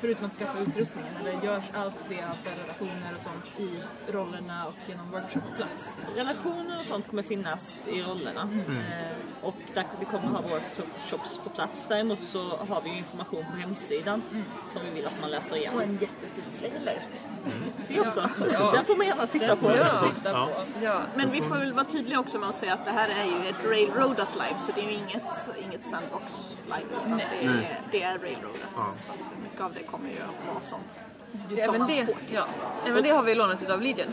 Förutom 0.00 0.26
att 0.26 0.32
skaffa 0.38 0.58
utrustningen, 0.58 1.16
eller 1.20 1.44
görs 1.44 1.64
allt 1.74 2.04
det 2.08 2.22
av 2.22 2.36
så 2.42 2.48
här 2.48 2.56
relationer 2.62 3.14
och 3.14 3.20
sånt 3.20 3.60
i 3.60 3.82
rollerna 4.12 4.66
och 4.66 4.74
genom 4.86 5.10
workshop 5.10 5.40
på 5.40 5.56
plats? 5.56 5.98
Relationer 6.16 6.78
och 6.80 6.86
sånt 6.86 7.08
kommer 7.08 7.22
finnas 7.22 7.88
i 7.88 8.02
rollerna. 8.02 8.48
Eh, 8.68 9.16
och 9.42 9.54
där 9.74 9.84
vi 9.98 10.04
kommer 10.04 10.28
ha 10.28 10.40
workshops 10.42 11.40
på 11.44 11.50
plats. 11.50 11.86
Däremot 11.88 12.22
så 12.24 12.56
har 12.68 12.82
vi 12.82 12.98
information 12.98 13.44
på 13.52 13.56
hemsidan 13.56 14.22
som 14.66 14.82
vi 14.84 14.90
vill 14.90 15.06
att 15.06 15.20
man 15.20 15.30
läser 15.30 15.52
Och 15.52 15.58
igenom. 15.58 15.80
en 15.80 15.92
jättefin 15.92 16.44
trailer. 16.58 16.98
Det 17.88 18.00
också. 18.00 18.28
Den 18.72 18.84
får 18.84 18.96
man 18.96 19.06
gärna 19.06 19.26
titta 19.26 19.56
på. 19.56 19.72
Ja. 20.24 20.50
Ja. 20.82 21.00
Men 21.14 21.30
vi 21.30 21.42
får 21.42 21.56
väl 21.56 21.72
vara 21.72 21.84
tydliga 21.84 22.20
också 22.20 22.38
med 22.38 22.48
att 22.48 22.54
säga 22.54 22.74
att 22.74 22.84
det 22.84 22.90
här 22.90 23.08
är 23.08 23.24
ju 23.24 23.48
ett 23.48 23.64
railroadat 23.64 24.34
live 24.34 24.58
så 24.58 24.72
det 24.74 24.80
är 24.80 24.84
ju 24.84 24.92
inget, 24.92 25.50
inget 25.64 25.86
sandbox 25.86 26.56
live 26.64 26.86
utan 27.06 27.18
det 27.18 27.46
är, 27.46 27.80
det 27.90 28.02
är 28.02 28.18
railroadat. 28.18 28.96
Så 28.96 29.10
att 29.12 29.42
mycket 29.42 29.60
av 29.60 29.74
det 29.74 29.82
kommer 29.82 30.08
ju 30.08 30.16
att 30.16 30.54
vara 30.54 30.62
sånt. 30.62 30.98
som 31.64 31.74
Även 31.74 31.86
det, 31.86 32.06
ja. 32.28 32.46
Även 32.86 33.02
det 33.02 33.10
har 33.10 33.22
vi 33.22 33.34
lånat 33.34 33.62
utav 33.62 33.82
Legion. 33.82 34.12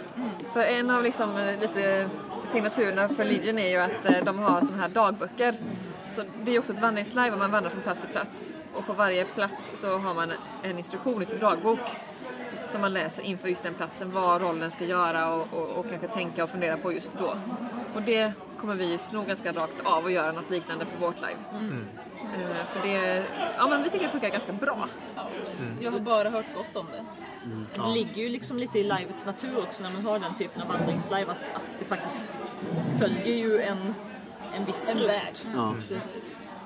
För 0.53 0.63
en 0.63 0.89
av 0.89 1.03
liksom, 1.03 1.37
eh, 1.37 1.59
lite 1.59 2.09
signaturerna 2.51 3.09
för 3.09 3.25
Legion 3.25 3.59
är 3.59 3.69
ju 3.69 3.77
att 3.77 4.05
eh, 4.05 4.23
de 4.23 4.39
har 4.39 4.59
sådana 4.59 4.81
här 4.81 4.89
dagböcker. 4.89 5.55
Så 6.15 6.23
det 6.43 6.55
är 6.55 6.59
också 6.59 6.73
ett 6.73 6.81
vandringslive 6.81 7.31
och 7.31 7.37
man 7.37 7.51
vandrar 7.51 7.69
från 7.69 7.81
plats 7.81 8.01
till 8.01 8.09
plats. 8.09 8.49
Och 8.73 8.85
på 8.85 8.93
varje 8.93 9.25
plats 9.25 9.71
så 9.75 9.97
har 9.97 10.13
man 10.13 10.33
en 10.63 10.77
instruktion 10.77 11.21
i 11.21 11.25
sin 11.25 11.39
dagbok 11.39 11.79
som 12.65 12.81
man 12.81 12.93
läser 12.93 13.23
inför 13.23 13.47
just 13.47 13.63
den 13.63 13.73
platsen, 13.73 14.11
vad 14.11 14.41
rollen 14.41 14.71
ska 14.71 14.85
göra 14.85 15.33
och, 15.33 15.47
och, 15.53 15.69
och 15.77 15.89
kanske 15.89 16.07
tänka 16.07 16.43
och 16.43 16.49
fundera 16.49 16.77
på 16.77 16.91
just 16.93 17.11
då. 17.19 17.35
Och 17.95 18.01
det 18.01 18.33
kommer 18.59 18.75
vi 18.75 18.97
sno 18.97 19.23
ganska 19.23 19.51
rakt 19.51 19.75
av 19.83 20.03
och 20.03 20.11
göra 20.11 20.31
något 20.31 20.49
liknande 20.49 20.85
för 20.85 20.97
vårt 21.05 21.15
live. 21.15 21.37
Eh, 22.23 22.65
för 22.73 22.87
det, 22.87 23.25
ja 23.57 23.67
men 23.67 23.83
vi 23.83 23.89
tycker 23.89 24.05
det 24.05 24.11
funkar 24.11 24.29
ganska 24.29 24.53
bra. 24.53 24.87
Jag 25.79 25.91
har 25.91 25.99
bara 25.99 26.29
hört 26.29 26.45
gott 26.55 26.75
om 26.75 26.85
det. 26.91 27.05
Det 27.83 27.89
ligger 27.93 28.21
ju 28.23 28.29
liksom 28.29 28.57
lite 28.57 28.79
i 28.79 28.83
livets 28.83 29.25
natur 29.25 29.59
också 29.59 29.83
när 29.83 29.89
man 29.89 30.05
har 30.05 30.19
den 30.19 30.35
typen 30.35 30.61
av 30.61 30.67
vandringslive 30.67 31.31
att, 31.31 31.55
att 31.55 31.63
det 31.79 31.85
faktiskt 31.85 32.25
följer 32.99 33.35
ju 33.35 33.61
en, 33.61 33.95
en 34.55 34.65
viss 34.65 34.91
En 34.91 34.99
rutt. 34.99 35.09
värld. 35.09 35.39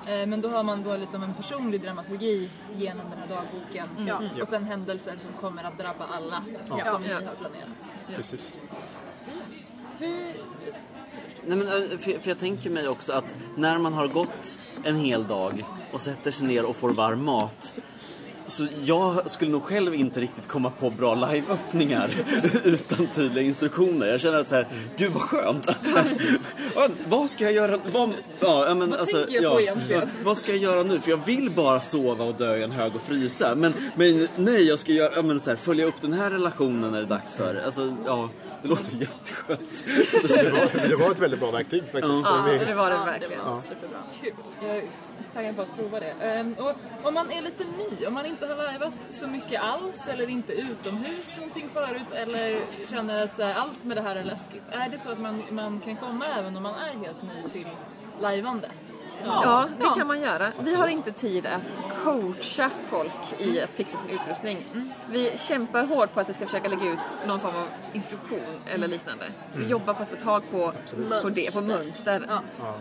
Eh, 0.08 0.26
Men 0.26 0.40
då 0.40 0.48
har 0.48 0.62
man 0.62 0.82
då 0.82 0.96
lite 0.96 1.16
av 1.16 1.22
en 1.22 1.34
personlig 1.34 1.82
dramaturgi 1.82 2.50
genom 2.76 3.10
den 3.10 3.18
här 3.18 3.28
dagboken. 3.28 4.06
Ja. 4.06 4.42
Och 4.42 4.48
sen 4.48 4.64
händelser 4.64 5.14
som 5.18 5.32
kommer 5.40 5.64
att 5.64 5.78
drabba 5.78 6.06
alla 6.06 6.42
som 6.84 7.02
vi 7.02 7.12
har 7.12 7.20
planerat. 7.20 7.94
Precis. 8.16 8.52
Hur, 9.98 10.34
Nej, 11.46 11.56
men, 11.56 11.68
eh, 11.68 11.98
för, 11.98 12.20
för 12.20 12.28
jag 12.28 12.38
tänker 12.38 12.70
mig 12.70 12.88
också 12.88 13.12
att 13.12 13.36
när 13.56 13.78
man 13.78 13.92
har 13.92 14.08
gått 14.08 14.58
en 14.84 14.96
hel 14.96 15.26
dag 15.26 15.64
och 15.92 16.02
sätter 16.02 16.30
sig 16.30 16.46
ner 16.46 16.64
och 16.68 16.76
får 16.76 16.90
varm 16.90 17.24
mat 17.24 17.74
så 18.48 18.66
jag 18.84 19.30
skulle 19.30 19.50
nog 19.50 19.62
själv 19.62 19.94
inte 19.94 20.20
riktigt 20.20 20.48
komma 20.48 20.70
på 20.80 20.90
bra 20.90 21.14
live-öppningar 21.14 22.10
utan 22.64 23.06
tydliga 23.06 23.44
instruktioner. 23.44 24.06
Jag 24.06 24.20
känner 24.20 24.38
att 24.38 24.48
så 24.48 24.54
här, 24.54 24.68
gud 24.96 25.12
vad 25.12 25.22
skönt 25.22 25.68
att 25.68 25.90
här, 25.94 26.04
ja, 26.74 26.88
vad 27.08 27.30
ska 27.30 27.44
jag 27.44 27.52
göra? 27.52 27.78
Vad, 27.92 28.12
ja, 28.40 28.74
men, 28.74 28.90
Vad 28.90 29.00
alltså, 29.00 29.16
tänker 29.16 29.34
jag 29.34 29.44
ja, 29.44 29.54
på 29.54 29.60
egentligen? 29.60 30.00
ja, 30.02 30.08
Vad 30.24 30.38
ska 30.38 30.52
jag 30.52 30.60
göra 30.62 30.82
nu? 30.82 31.00
För 31.00 31.10
jag 31.10 31.20
vill 31.26 31.50
bara 31.50 31.80
sova 31.80 32.24
och 32.24 32.34
dö 32.34 32.56
i 32.56 32.62
en 32.62 32.70
hög 32.72 32.96
och 32.96 33.02
frysa. 33.02 33.54
Men, 33.54 33.74
men 33.94 34.28
nej, 34.36 34.62
jag 34.68 34.78
ska 34.78 34.92
göra, 34.92 35.12
ja, 35.16 35.22
men, 35.22 35.40
så 35.40 35.50
här, 35.50 35.56
följa 35.56 35.86
upp 35.86 36.00
den 36.00 36.12
här 36.12 36.30
relationen 36.30 36.90
när 36.92 36.98
det 36.98 37.04
är 37.06 37.08
dags 37.08 37.34
för 37.34 37.54
det. 37.54 37.64
Alltså, 37.64 37.94
ja, 38.06 38.28
det 38.62 38.68
låter 38.68 38.92
jätteskönt. 39.00 39.84
Det 40.22 40.50
var, 40.50 40.88
det 40.88 40.96
var 40.96 41.10
ett 41.10 41.18
väldigt 41.20 41.40
bra 41.40 41.50
verktyg 41.50 41.82
faktiskt. 41.82 42.04
Ja, 42.24 42.44
det 42.66 42.74
var 42.74 42.90
det 42.90 42.96
Ja, 42.96 43.04
verkligen. 43.04 43.44
det 43.44 43.50
var 43.50 43.60
superbra. 43.60 43.98
kul. 44.22 44.32
Taggad 45.34 45.56
på 45.56 45.62
att 45.62 45.76
prova 45.76 46.00
det. 46.00 46.10
Ehm, 46.10 46.54
och 46.58 46.72
om 47.02 47.14
man 47.14 47.30
är 47.30 47.42
lite 47.42 47.64
ny, 47.64 48.06
om 48.06 48.14
man 48.14 48.26
inte 48.26 48.46
har 48.46 48.56
lajvat 48.56 48.92
så 49.08 49.26
mycket 49.26 49.62
alls 49.62 50.08
eller 50.08 50.30
inte 50.30 50.52
utomhus 50.52 51.36
någonting 51.36 51.68
förut 51.68 52.12
eller 52.12 52.60
känner 52.90 53.24
att 53.24 53.40
allt 53.40 53.84
med 53.84 53.96
det 53.96 54.02
här 54.02 54.16
är 54.16 54.24
läskigt. 54.24 54.62
Är 54.70 54.88
det 54.88 54.98
så 54.98 55.10
att 55.10 55.20
man, 55.20 55.42
man 55.50 55.80
kan 55.80 55.96
komma 55.96 56.24
även 56.38 56.56
om 56.56 56.62
man 56.62 56.74
är 56.74 56.94
helt 56.94 57.22
ny 57.22 57.50
till 57.52 57.68
lajvande? 58.20 58.70
Ja, 59.24 59.68
det 59.78 59.84
kan 59.98 60.06
man 60.06 60.20
göra. 60.20 60.52
Vi 60.60 60.74
har 60.74 60.88
inte 60.88 61.12
tid 61.12 61.46
att 61.46 61.62
coacha 62.04 62.70
folk 62.88 63.12
i 63.38 63.60
att 63.60 63.70
fixa 63.70 63.98
sin 63.98 64.10
utrustning. 64.10 64.66
Vi 65.10 65.32
kämpar 65.38 65.84
hårt 65.84 66.14
på 66.14 66.20
att 66.20 66.28
vi 66.28 66.32
ska 66.32 66.46
försöka 66.46 66.68
lägga 66.68 66.90
ut 66.92 66.98
någon 67.26 67.40
form 67.40 67.56
av 67.56 67.66
instruktion 67.92 68.40
eller 68.66 68.88
liknande. 68.88 69.24
Vi 69.56 69.66
jobbar 69.66 69.94
på 69.94 70.02
att 70.02 70.08
få 70.08 70.16
tag 70.16 70.42
på, 70.50 70.72
på 71.22 71.28
det, 71.28 71.54
på 71.54 71.60
mönster. 71.60 72.26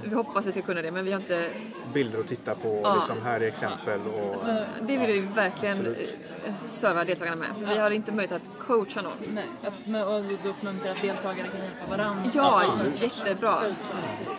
Vi 0.04 0.16
hoppas 0.16 0.46
vi 0.46 0.52
ska 0.52 0.62
kunna 0.62 0.82
det, 0.82 0.92
men 0.92 1.06
vi 1.06 1.12
har 1.12 1.20
inte... 1.20 1.50
bilder 1.94 2.20
att 2.20 2.28
titta 2.28 2.56
på, 2.56 2.82
Ja. 2.84 2.96
liksom 2.96 3.16
här 3.24 3.42
är 3.42 3.48
exempel. 3.48 4.00
Och, 4.06 4.38
Så 4.40 4.64
det 4.82 4.98
vill 4.98 5.08
vi 5.12 5.20
verkligen 5.20 5.78
Absolut. 5.78 6.16
eh, 6.46 6.54
serva 6.66 7.04
deltagarna 7.04 7.36
med. 7.36 7.50
Men 7.60 7.70
vi 7.70 7.78
har 7.78 7.92
inte 7.92 8.12
möjlighet 8.12 8.42
att 8.42 8.68
coacha 8.68 9.02
någon. 9.02 9.14
Nej, 9.34 9.46
att, 9.64 9.74
men, 9.86 10.04
och 10.08 10.24
då 10.44 10.50
uppmuntrar 10.50 10.92
att 10.92 11.02
deltagare 11.02 11.48
kan 11.48 11.62
hjälpa 11.62 11.98
varandra. 11.98 12.32
Ja, 12.34 12.62
Absolut. 12.68 13.02
jättebra. 13.02 13.60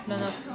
Men 0.07 0.23
att 0.23 0.47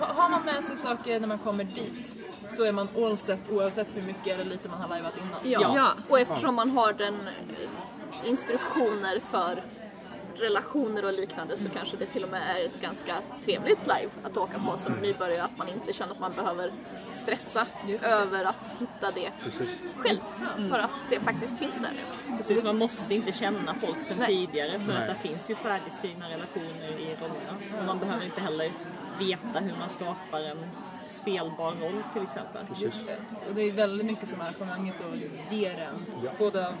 ha- 0.00 0.22
har 0.22 0.28
man 0.30 0.44
med 0.44 0.64
sig 0.64 0.76
saker 0.96 1.20
när 1.20 1.28
man 1.28 1.38
kommer 1.38 1.64
dit 1.64 2.16
så 2.48 2.64
är 2.64 2.72
man 2.72 2.88
all 2.96 3.18
set 3.18 3.40
oavsett 3.50 3.96
hur 3.96 4.02
mycket 4.02 4.26
eller 4.26 4.44
lite 4.44 4.68
man 4.68 4.80
har 4.80 4.88
lajvat 4.88 5.12
innan. 5.16 5.40
Ja. 5.62 5.72
Ja. 5.76 5.92
och 6.08 6.20
eftersom 6.20 6.54
man 6.54 6.70
har 6.70 6.92
den 6.92 7.14
eh, 7.14 8.28
instruktioner 8.28 9.20
för 9.30 9.62
relationer 10.36 11.04
och 11.04 11.12
liknande 11.12 11.56
så 11.56 11.68
kanske 11.68 11.96
det 11.96 12.06
till 12.06 12.24
och 12.24 12.30
med 12.30 12.42
är 12.56 12.64
ett 12.64 12.80
ganska 12.80 13.14
trevligt 13.44 13.78
live 13.86 14.10
att 14.24 14.36
åka 14.36 14.58
på 14.58 14.76
som 14.76 14.92
nybörjare. 14.92 15.42
Att 15.42 15.58
man 15.58 15.68
inte 15.68 15.92
känner 15.92 16.12
att 16.12 16.20
man 16.20 16.32
behöver 16.32 16.72
stressa 17.12 17.66
över 18.10 18.44
att 18.44 18.76
hitta 18.78 19.10
det 19.14 19.32
Precis. 19.44 19.78
själv. 19.96 20.18
För 20.70 20.78
att 20.78 20.90
det 21.10 21.20
faktiskt 21.20 21.58
finns 21.58 21.78
där 21.78 21.90
nu. 21.92 22.36
Precis, 22.36 22.64
man 22.64 22.78
måste 22.78 23.14
inte 23.14 23.32
känna 23.32 23.74
folk 23.74 24.02
sedan 24.02 24.16
Nej. 24.18 24.26
tidigare 24.26 24.80
för 24.80 24.92
Nej. 24.92 24.96
att 24.96 25.08
det 25.22 25.28
finns 25.28 25.50
ju 25.50 25.54
färdigskrivna 25.54 26.28
relationer 26.28 26.88
i 26.88 27.16
rollerna. 27.20 27.80
Och 27.80 27.86
man 27.86 27.98
behöver 27.98 28.24
inte 28.24 28.40
heller 28.40 28.72
veta 29.18 29.58
hur 29.60 29.76
man 29.78 29.88
skapar 29.88 30.40
en 30.40 30.58
spelbar 31.10 31.74
roll 31.80 32.02
till 32.12 32.22
exempel. 32.22 32.62
Just 32.76 33.06
det. 33.06 33.16
Och 33.48 33.54
det 33.54 33.62
är 33.62 33.72
väldigt 33.72 34.06
mycket 34.06 34.28
som 34.28 34.40
arrangemanget 34.40 34.94
då 34.98 35.56
ger 35.56 35.70
en. 35.78 36.06
Ja. 36.24 36.30
Både 36.38 36.74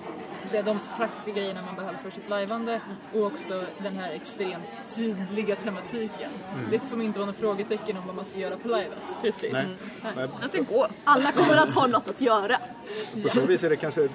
det, 0.52 0.62
de 0.62 0.78
praktiska 0.96 1.30
grejerna 1.30 1.62
man 1.66 1.74
behöver 1.74 1.98
för 1.98 2.10
sitt 2.10 2.28
lajvande 2.28 2.80
och 3.14 3.22
också 3.22 3.62
den 3.82 3.96
här 3.96 4.10
extremt 4.10 4.64
tydliga 4.96 5.56
tematiken. 5.56 6.30
Det 6.70 6.78
kommer 6.78 7.04
inte 7.04 7.18
vara 7.18 7.26
några 7.26 7.38
frågetecken 7.40 7.96
om 7.96 8.06
vad 8.06 8.16
man 8.16 8.24
ska 8.24 8.38
göra 8.38 8.56
på 8.56 8.68
livet. 8.68 8.98
Precis. 9.22 9.52
Nej. 9.52 10.28
Man 10.40 10.48
ska 10.48 10.62
gå. 10.62 10.86
Alla 11.04 11.32
kommer 11.32 11.56
att 11.56 11.72
ha 11.72 11.86
något 11.86 12.08
att 12.08 12.20
göra. 12.20 12.58
På 13.22 13.28
så 13.28 13.40
vis 13.40 13.64
är 13.64 13.70
det 13.70 13.76
kanske 13.76 14.08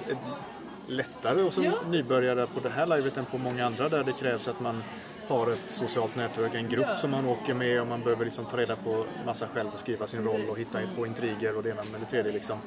lättare 0.86 1.42
och 1.42 1.52
som 1.52 1.64
Ja. 1.64 1.72
nybörjare 1.88 2.46
på 2.46 2.60
det 2.60 2.68
här 2.68 2.86
livet 2.86 3.16
än 3.16 3.24
på 3.24 3.38
många 3.38 3.66
andra 3.66 3.88
där 3.88 4.04
det 4.04 4.12
krävs 4.12 4.48
att 4.48 4.60
man 4.60 4.82
har 5.28 5.50
ett 5.50 5.70
socialt 5.70 6.16
nätverk, 6.16 6.54
en 6.54 6.68
grupp 6.68 6.98
som 6.98 7.10
man 7.10 7.26
åker 7.26 7.54
med 7.54 7.80
och 7.80 7.86
man 7.86 8.02
behöver 8.02 8.24
liksom 8.24 8.44
ta 8.44 8.56
reda 8.56 8.76
på 8.76 9.06
massa 9.26 9.46
själv 9.48 9.70
och 9.72 9.78
skriva 9.78 10.06
sin 10.06 10.24
roll 10.24 10.48
och 10.50 10.58
hitta 10.58 10.78
på 10.96 11.06
intriger 11.06 11.56
och 11.56 11.62
det 11.62 11.70
ena 11.70 11.82
med 11.92 12.00
det 12.00 12.06
tredje 12.06 12.32
liksom. 12.32 12.58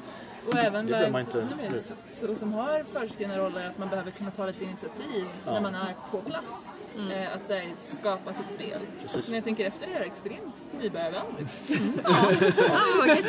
Och 0.46 0.54
även 0.58 0.86
nu. 0.86 1.22
så, 2.14 2.34
som 2.34 2.52
har 2.52 2.84
föreskrivna 2.84 3.38
roller 3.38 3.66
att 3.66 3.78
man 3.78 3.88
behöver 3.88 4.10
kunna 4.10 4.30
ta 4.30 4.46
lite 4.46 4.64
initiativ 4.64 5.24
när 5.46 5.60
man 5.60 5.74
är 5.74 5.94
på 6.10 6.18
plats. 6.18 6.70
Eh, 6.98 7.34
att 7.34 7.48
här, 7.48 7.74
skapa 7.80 8.34
sitt 8.34 8.52
spel. 8.54 8.80
Precis. 9.02 9.28
Men 9.28 9.34
jag 9.34 9.44
tänker 9.44 9.66
efter 9.66 9.86
det 9.86 9.92
här 9.92 10.00
extremt 10.00 10.68
nybörjarvänligt. 10.80 11.70
Ah, 12.04 12.98
vad 12.98 13.08
gött. 13.08 13.24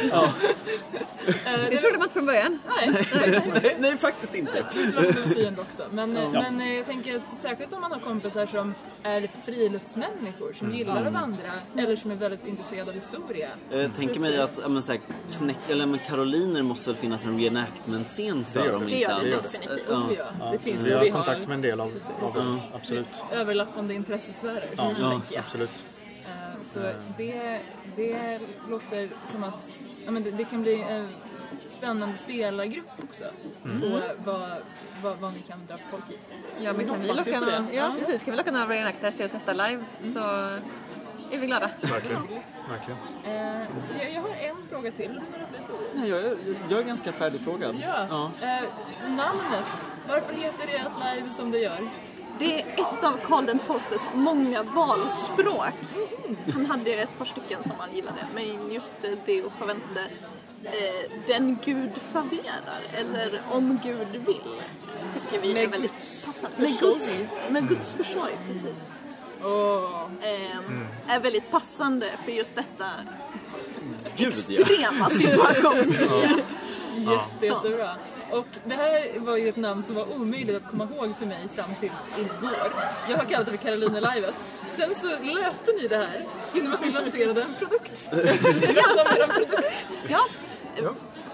Det 1.69 1.77
trodde 1.77 1.97
man 1.97 2.05
inte 2.05 2.13
från 2.13 2.25
början. 2.25 2.59
Nej, 2.67 3.05
nej, 3.53 3.75
nej, 3.79 3.97
faktiskt 3.97 4.35
inte. 4.35 4.65
det 4.73 5.57
var. 5.57 5.89
Men, 5.91 6.17
eh, 6.17 6.31
men 6.31 6.61
eh, 6.61 6.73
jag 6.73 6.85
tänker 6.85 7.15
att 7.15 7.39
särskilt 7.41 7.73
om 7.73 7.81
man 7.81 7.91
har 7.91 7.99
kompisar 7.99 8.45
som 8.45 8.73
är 9.03 9.21
lite 9.21 9.37
friluftsmänniskor, 9.45 10.53
som 10.53 10.71
gillar 10.71 11.05
att 11.05 11.13
vandra 11.13 11.51
eller 11.77 11.95
som 11.95 12.11
är 12.11 12.15
väldigt 12.15 12.47
intresserade 12.47 12.89
av 12.89 12.95
historia. 12.95 13.49
Jag 13.71 13.95
tänker 13.95 14.19
mig 14.19 14.41
att 14.41 14.59
ja, 14.61 14.69
men, 14.69 14.81
så 14.81 14.91
här, 14.91 15.01
knäck, 15.37 15.69
eller, 15.69 15.85
men 15.85 15.99
Karoliner 15.99 16.61
måste 16.63 16.89
väl 16.89 16.97
finnas 16.97 17.08
en 17.11 17.39
reenactment-scen 17.39 18.45
för 18.45 18.65
gör 18.65 18.71
dem 18.71 18.81
det. 18.85 18.89
Det 18.89 18.99
gör 18.99 19.19
det 19.23 19.29
definitivt. 19.29 19.83
Ja. 19.89 20.09
Ja, 20.39 20.51
Det 20.51 20.57
finns 20.59 20.83
vi 20.83 20.89
det. 20.89 20.95
har 20.95 21.03
Vi 21.03 21.09
har- 21.09 21.17
kontakt 21.17 21.47
med 21.47 21.55
en 21.55 21.61
del 21.61 21.79
av, 21.81 21.91
av 22.21 22.33
dem, 22.33 22.59
absolut. 22.73 23.23
Överlappande 23.31 23.93
intressesfärer, 23.93 24.69
Ja, 24.77 24.91
jag. 25.01 25.21
absolut. 25.39 25.85
Eh, 26.25 26.61
Så 26.61 26.79
det, 27.17 27.59
det 27.95 28.39
låter 28.69 29.09
som 29.31 29.43
att 29.43 29.71
ja, 30.05 30.11
men 30.11 30.23
det, 30.23 30.31
det 30.31 30.43
kan 30.45 30.61
bli 30.61 30.81
en 30.81 31.09
spännande 31.67 32.17
spelargrupp 32.17 32.85
också. 33.03 33.23
Och 33.63 34.01
vad, 34.25 34.49
vad, 35.03 35.17
vad 35.17 35.33
ni 35.33 35.39
kan 35.41 35.65
dra 35.67 35.75
folk 35.91 36.03
i. 36.11 36.17
Ja, 36.63 36.73
men 36.73 36.87
kan 36.87 37.01
vi 37.01 37.07
locka 37.07 37.39
på 37.39 37.45
det. 37.45 37.59
någon, 37.59 37.73
ja, 37.73 37.95
precis, 37.99 38.23
kan 38.23 38.31
vi 38.31 38.37
locka 38.37 38.51
några 38.51 38.67
reenactors 38.69 39.15
till 39.15 39.25
att 39.25 39.31
testa 39.31 39.53
live 39.53 39.83
så 40.13 40.19
är 41.31 41.37
vi 41.37 41.47
glada. 41.47 41.69
Verkligen. 41.81 42.21
Verkligen. 42.69 42.99
Eh, 43.25 43.67
så 43.87 43.91
jag, 44.03 44.11
jag 44.13 44.21
har 44.21 44.29
en 44.29 44.55
fråga 44.69 44.91
till. 44.91 45.21
Nej, 45.95 46.09
jag, 46.09 46.19
är- 46.19 46.37
jag 46.69 46.79
är 46.79 46.83
ganska 46.83 47.11
färdigfrågad. 47.13 47.75
Ja. 47.83 48.31
Eh, 48.41 48.63
namnet. 49.07 49.65
Varför 50.07 50.33
heter 50.33 50.67
det 50.67 50.77
att 50.79 51.15
live 51.15 51.29
som 51.33 51.51
det 51.51 51.59
gör? 51.59 51.89
Det 52.39 52.61
är 52.61 52.67
ett 52.73 53.03
av 53.03 53.17
Karl 53.23 53.45
XIIs 53.89 54.09
många 54.13 54.63
valspråk. 54.63 55.65
Han 56.53 56.65
hade 56.65 56.91
ett 56.93 57.17
par 57.17 57.25
stycken 57.25 57.63
som 57.63 57.75
han 57.79 57.95
gillade, 57.95 58.17
men 58.35 58.71
just 58.71 58.91
Deo 59.25 59.49
Favente, 59.49 60.01
eh, 60.63 61.11
den 61.27 61.57
Gud 61.65 61.91
faverar, 61.97 62.81
eller 62.93 63.41
om 63.51 63.79
Gud 63.83 64.07
vill, 64.11 64.61
tycker 65.13 65.41
vi 65.41 65.49
är 65.51 65.53
Med 65.53 65.69
väldigt 65.69 65.91
Guds 65.93 66.25
passande. 66.25 66.55
Med. 66.61 66.79
Guds, 66.79 67.23
med 67.49 67.67
Guds 67.69 67.93
försorg, 67.93 68.37
precis. 68.51 68.75
Åh, 69.43 70.01
Eh, 70.21 71.15
Är 71.15 71.19
väldigt 71.19 71.51
passande 71.51 72.09
för 72.25 72.31
just 72.31 72.55
detta 72.55 72.85
Gud, 74.15 74.33
ja. 74.47 74.59
extrema 74.61 75.09
situation. 75.09 75.95
jätte, 76.97 77.45
jättebra. 77.45 77.95
Och 78.31 78.45
det 78.65 78.75
här 78.75 79.19
var 79.19 79.37
ju 79.37 79.47
ett 79.49 79.55
namn 79.55 79.83
som 79.83 79.95
var 79.95 80.13
omöjligt 80.13 80.55
att 80.57 80.71
komma 80.71 80.83
ihåg 80.95 81.13
för 81.19 81.25
mig 81.25 81.47
fram 81.55 81.69
tills 81.79 81.91
igår. 82.17 82.73
Jag 83.09 83.17
har 83.17 83.25
kallat 83.25 83.45
det 83.45 83.51
för 83.57 83.57
Karolina-livet. 83.57 84.33
Sen 84.71 84.95
så 84.95 85.23
löste 85.23 85.71
ni 85.81 85.87
det 85.87 85.95
här 85.97 86.25
genom 86.53 86.73
att 86.73 86.85
ni 86.85 86.91
lanserade 86.91 87.41
en 87.47 87.53
produkt. 87.59 88.09
ja. 88.75 89.05
en 89.19 89.29
produkt. 89.29 89.85
Ja. 90.07 90.25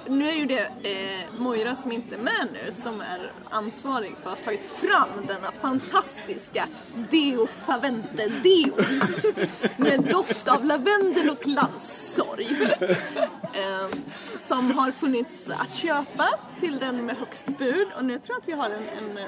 Nu 0.10 0.30
är 0.30 0.34
ju 0.34 0.46
det 0.46 0.62
eh, 0.84 1.40
Moira 1.42 1.76
som 1.76 1.92
inte 1.92 2.16
är 2.16 2.20
med 2.20 2.48
nu 2.54 2.74
som 2.74 3.02
är 3.02 3.32
ansvarig 3.50 4.16
för 4.24 4.30
att 4.30 4.38
ha 4.38 4.44
tagit 4.46 4.66
fram 4.66 5.10
denna 5.28 5.52
fantastiska 5.62 6.68
Deo 7.12 7.48
Favente 7.66 8.28
Deo 8.44 8.76
med 9.78 10.04
doft 10.04 10.48
av 10.48 10.66
lavendel 10.66 11.30
och 11.30 11.48
landssorg 11.48 12.48
eh, 13.54 13.88
som 14.42 14.72
har 14.72 14.92
funnits 14.92 15.50
att 15.50 15.74
köpa 15.74 16.30
till 16.60 16.80
den 16.80 17.06
med 17.06 17.18
högst 17.18 17.46
bud 17.58 17.88
och 17.98 18.06
nu 18.06 18.20
tror 18.20 18.36
jag 18.36 18.42
att 18.42 18.48
vi 18.48 18.54
har 18.54 18.70
en, 18.70 18.84
en 18.90 19.20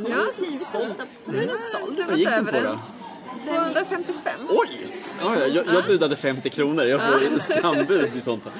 som 0.00 0.10
Ja. 0.10 0.16
har 0.16 0.44
givit 0.44 0.62
oss 0.74 0.94
så 1.22 1.32
nu 1.32 1.42
är 1.42 1.46
den 1.46 1.58
såld. 1.58 2.04
Vad 2.08 2.18
gick 2.18 2.28
den 2.28 2.46
på 2.46 2.50
då? 2.52 2.58
den. 2.60 2.78
255. 3.44 4.40
Oj! 4.48 5.02
Ja, 5.20 5.36
ja, 5.38 5.46
jag, 5.46 5.66
jag 5.66 5.84
budade 5.86 6.16
50 6.16 6.50
kronor. 6.50 6.84
Jag 6.84 7.00
får 7.00 7.38
skambud 7.58 8.10
i 8.16 8.20
sånt 8.20 8.42
fall. 8.42 8.52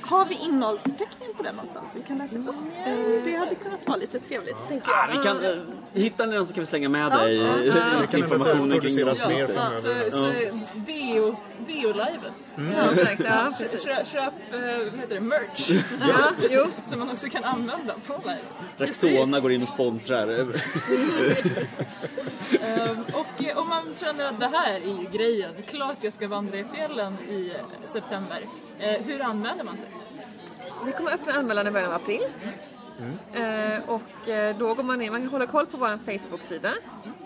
Har 0.00 0.24
vi 0.24 0.34
innehållsförteckningen 0.34 1.34
på 1.36 1.42
den 1.42 1.54
någonstans 1.54 1.96
vi 1.96 2.02
kan 2.02 2.18
läsa 2.18 2.38
upp? 2.38 2.48
Eh, 2.86 2.94
Det 3.24 3.36
hade 3.36 3.54
kunnat 3.54 3.80
vara 3.86 3.96
lite 3.96 4.18
trevligt 4.20 4.56
tänker 4.68 4.88
jag. 4.90 4.98
Ah, 4.98 5.08
vi 5.12 5.28
kan, 5.28 5.66
hittar 5.92 6.26
ni 6.26 6.32
den 6.34 6.46
så 6.46 6.54
kan 6.54 6.60
vi 6.60 6.66
slänga 6.66 6.88
med 6.88 7.12
dig 7.12 7.36
Ja, 7.36 7.76
Det 8.10 8.18
informationen 8.18 8.80
kring 8.80 8.96
produceras 8.96 9.20
dem. 9.20 9.32
mer 9.32 9.46
Så, 9.46 9.52
framöver. 9.52 10.10
så 10.10 10.32
Deo, 10.74 11.36
Deo-livet. 11.66 12.32
Ja, 12.76 12.90
exakt. 13.02 13.24
Ja, 13.24 13.52
precis. 13.58 13.84
Köp, 13.84 14.06
köp 14.06 14.32
eh, 14.52 14.60
vad 14.90 15.00
heter 15.00 15.14
det, 15.14 15.20
merch. 15.20 15.70
Ja, 16.08 16.30
jo. 16.50 16.66
som 16.84 16.98
man 16.98 17.10
också 17.10 17.28
kan 17.28 17.44
använda 17.44 17.94
på 18.06 18.20
live. 18.22 18.40
Rexona 18.76 19.40
går 19.40 19.52
in 19.52 19.62
och 19.62 19.68
sponsrar. 19.68 20.28
Ehm, 22.62 23.04
och 23.14 23.44
eh, 23.44 23.58
om 23.58 23.68
man 23.68 23.94
känner 23.94 24.24
att 24.24 24.40
det 24.40 24.48
här 24.48 24.74
är 24.74 25.00
ju 25.00 25.06
grejen, 25.12 25.54
klart 25.66 25.96
jag 26.00 26.12
ska 26.12 26.28
vandra 26.28 26.58
i 26.58 26.64
fjällen 26.64 27.16
i 27.28 27.50
eh, 27.50 27.88
september. 27.92 28.46
Eh, 28.78 29.02
hur 29.02 29.22
anmäler 29.22 29.64
man 29.64 29.76
sig? 29.76 29.88
Vi 30.84 30.92
kommer 30.92 31.14
öppna 31.14 31.32
anmälan 31.32 31.66
i 31.66 31.70
början 31.70 31.88
av 31.92 31.96
april. 32.02 32.22
Eh, 33.32 33.88
och 33.88 34.28
eh, 34.28 34.56
då 34.56 34.74
går 34.74 34.82
man 34.82 35.02
in, 35.02 35.12
man 35.12 35.20
kan 35.20 35.30
hålla 35.30 35.46
koll 35.46 35.66
på 35.66 35.76
vår 35.76 35.98
Facebook-sida. 36.18 36.72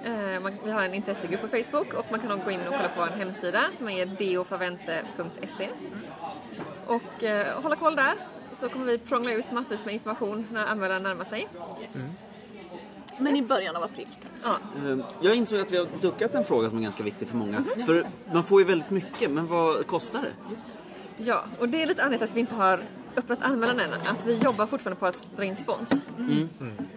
Eh, 0.05 0.41
man, 0.43 0.53
vi 0.65 0.71
har 0.71 0.83
en 0.83 0.95
intressegrupp 0.95 1.41
på 1.41 1.49
Facebook 1.49 1.95
och 1.95 2.05
man 2.11 2.21
kan 2.21 2.41
gå 2.45 2.51
in 2.51 2.61
och 2.61 2.67
kolla 2.67 2.89
på 2.89 3.01
vår 3.01 3.07
hemsida 3.07 3.61
som 3.77 3.89
är 3.89 4.07
deofavente.se. 4.07 5.69
Och 6.87 7.25
hålla 7.63 7.77
koll 7.77 7.97
där 7.97 8.15
så 8.53 8.69
kommer 8.69 8.87
vi 8.87 8.99
prångla 8.99 9.33
ut 9.33 9.53
massvis 9.53 9.85
med 9.85 9.95
information 9.95 10.47
när 10.53 10.67
anmälan 10.67 11.03
närmar 11.03 11.25
sig. 11.25 11.49
Men 13.19 13.37
i 13.37 13.43
början 13.43 13.77
av 13.77 13.83
april. 13.83 14.07
Ja. 14.45 14.59
Eh, 14.87 14.99
Jag 15.21 15.35
insåg 15.37 15.61
att 15.61 15.71
vi 15.73 15.77
har 15.77 15.87
duckat 16.01 16.35
en 16.35 16.45
fråga 16.45 16.69
som 16.69 16.79
är 16.79 16.83
ganska 16.83 17.03
viktig 17.03 17.29
för 17.29 17.37
många. 17.37 17.65
För 17.87 18.07
man 18.33 18.45
får 18.45 18.61
ju 18.61 18.67
väldigt 18.67 18.91
mycket, 18.91 19.31
men 19.31 19.47
vad 19.47 19.87
kostar 19.87 20.23
det? 20.23 20.57
Ja, 21.17 21.45
och 21.59 21.69
det 21.69 21.83
är 21.83 21.87
lite 21.87 22.03
anledningen 22.05 22.31
att 22.31 22.37
vi 22.37 22.41
inte 22.41 22.55
har 22.55 22.85
öppnat 23.17 23.39
anmälan 23.43 23.81
än. 23.81 23.93
Att 24.07 24.27
vi 24.27 24.35
jobbar 24.39 24.67
fortfarande 24.67 25.01
på 25.01 25.07
att 25.07 25.27
dra 25.37 25.45
in 25.45 25.57
spons. 25.57 25.91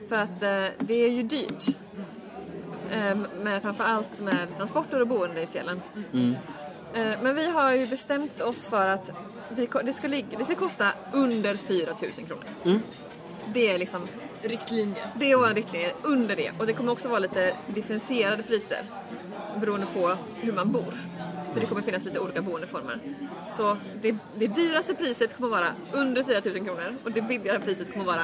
För 0.09 0.15
att 0.15 0.43
eh, 0.43 0.65
det 0.79 0.93
är 0.93 1.09
ju 1.09 1.23
dyrt. 1.23 1.67
Eh, 2.91 3.17
med, 3.41 3.61
framförallt 3.61 4.19
med 4.21 4.57
transporter 4.57 5.01
och 5.01 5.07
boende 5.07 5.41
i 5.41 5.47
fjällen. 5.47 5.81
Eh, 6.93 7.11
men 7.21 7.35
vi 7.35 7.49
har 7.49 7.71
ju 7.75 7.87
bestämt 7.87 8.41
oss 8.41 8.65
för 8.65 8.87
att 8.87 9.11
vi, 9.49 9.69
det, 9.83 9.93
ska 9.93 10.07
ligga, 10.07 10.37
det 10.37 10.45
ska 10.45 10.55
kosta 10.55 10.87
under 11.13 11.55
4 11.55 11.91
000 12.01 12.11
kronor. 12.27 12.79
Det 13.53 13.73
är 13.73 13.77
liksom 13.77 14.07
Riktlinje. 14.41 15.03
det 15.15 15.31
är 15.31 15.37
vår 15.37 15.53
riktlinje, 15.53 15.93
under 16.03 16.35
det. 16.35 16.51
Och 16.59 16.65
det 16.65 16.73
kommer 16.73 16.91
också 16.91 17.07
vara 17.09 17.19
lite 17.19 17.55
differentierade 17.67 18.43
priser 18.43 18.83
beroende 19.59 19.87
på 19.93 20.15
hur 20.41 20.51
man 20.51 20.71
bor. 20.71 20.93
För 21.53 21.59
det 21.59 21.65
kommer 21.65 21.81
finnas 21.81 22.05
lite 22.05 22.19
olika 22.19 22.41
boendeformer. 22.41 22.99
Så 23.57 23.77
det, 24.01 24.15
det 24.35 24.47
dyraste 24.47 24.93
priset 24.95 25.37
kommer 25.37 25.49
vara 25.49 25.67
under 25.91 26.23
4 26.23 26.41
000 26.45 26.65
kronor 26.65 26.95
och 27.03 27.11
det 27.11 27.21
billigare 27.21 27.59
priset 27.59 27.93
kommer 27.93 28.05
vara 28.05 28.23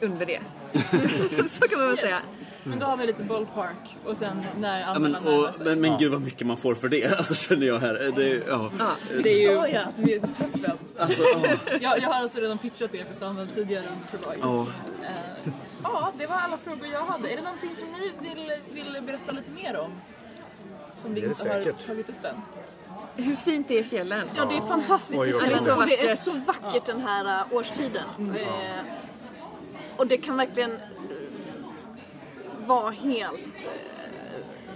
under 0.00 0.26
det. 0.26 0.40
Så 1.50 1.68
kan 1.68 1.78
man 1.78 1.88
väl 1.88 1.98
säga. 1.98 2.20
Men 2.64 2.78
då 2.78 2.86
har 2.86 2.96
vi 2.96 3.06
lite 3.06 3.22
ballpark 3.22 3.96
och 4.04 4.16
sen 4.16 4.44
när 4.60 4.80
Ja, 4.80 4.98
men, 4.98 5.16
och, 5.16 5.48
men, 5.64 5.80
men 5.80 5.98
gud 5.98 6.12
vad 6.12 6.22
mycket 6.22 6.46
man 6.46 6.56
får 6.56 6.74
för 6.74 6.88
det, 6.88 7.06
alltså 7.18 7.34
känner 7.34 7.66
jag 7.66 7.78
här. 7.78 8.12
Det, 8.16 8.28
ja. 8.48 8.70
Ja. 8.78 8.90
Det 9.22 9.28
är 9.28 9.38
ju 9.38 9.74
ja, 9.74 9.80
att 9.80 9.98
vi 9.98 10.14
är 10.14 10.20
peppen. 10.20 10.78
Alltså, 10.98 11.22
ja. 11.22 11.56
Jag, 11.80 11.98
jag 11.98 12.08
har 12.08 12.14
alltså 12.14 12.38
redan 12.40 12.58
pitchat 12.58 12.94
er 12.94 13.04
för 13.04 13.14
Samuel 13.14 13.48
tidigare 13.48 13.84
under 13.86 14.06
förlaget. 14.06 14.40
Ja. 14.42 14.66
Eh, 15.02 15.52
ja, 15.82 16.12
det 16.18 16.26
var 16.26 16.36
alla 16.36 16.56
frågor 16.58 16.86
jag 16.86 17.04
hade. 17.04 17.28
Är 17.32 17.36
det 17.36 17.42
någonting 17.42 17.70
som 17.78 17.88
ni 17.88 18.12
vill, 18.28 18.52
vill 18.72 19.02
berätta 19.02 19.32
lite 19.32 19.50
mer 19.50 19.76
om? 19.76 19.90
Som 20.96 21.14
vi 21.14 21.20
Det 21.20 21.26
inte 21.26 21.48
har 21.48 21.58
säkert. 21.58 21.86
tagit 21.86 22.08
upp 22.08 22.24
än? 22.24 22.34
Hur 23.24 23.36
fint 23.36 23.68
det 23.68 23.74
är 23.74 23.80
i 23.80 23.84
fjällen. 23.84 24.28
Ja, 24.36 24.44
det 24.44 24.56
är 24.56 24.60
fantastiskt 24.60 25.22
Oj, 25.22 25.28
i 25.30 25.34
oj, 25.34 25.40
fjällen 25.40 25.64
Det 25.64 25.70
är 25.70 25.74
så 25.74 25.80
och 25.80 25.86
det 25.86 26.00
är 26.00 26.06
vackert. 26.06 26.18
så 26.18 26.30
vackert 26.30 26.86
den 26.86 27.00
här 27.00 27.40
uh, 27.40 27.56
årstiden. 27.56 28.36
Eh, 28.36 28.84
och 29.96 30.06
det 30.06 30.16
kan 30.16 30.36
verkligen 30.36 30.78
eh, 32.64 32.68
vara 32.68 32.90
helt 32.90 33.34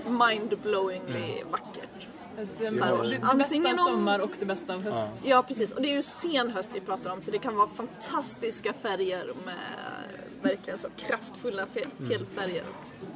uh, 0.06 0.10
mind-blowingly 0.12 1.44
vackert. 1.50 2.06
Eh, 2.38 2.70
Så, 2.70 3.02
det, 3.02 3.08
det 3.08 3.18
antingen 3.22 3.62
bästa 3.62 3.82
av 3.82 3.88
om- 3.88 3.94
sommar 3.94 4.18
och 4.18 4.30
det 4.38 4.44
bästa 4.46 4.74
av 4.74 4.82
höst. 4.82 5.10
Ja, 5.24 5.42
precis. 5.42 5.72
Och 5.72 5.82
det 5.82 5.88
är 5.90 5.94
ju 5.94 6.02
sen 6.02 6.50
höst 6.50 6.70
vi 6.74 6.80
pratar 6.80 7.10
om 7.10 7.20
så 7.22 7.30
det 7.30 7.38
kan 7.38 7.56
vara 7.56 7.68
fantastiska 7.68 8.72
färger 8.72 9.32
med 9.44 9.54
verkligen 10.42 10.78
så 10.78 10.88
kraftfulla 10.96 11.66
fjäll- 11.66 12.08
fjällfärger. 12.08 12.64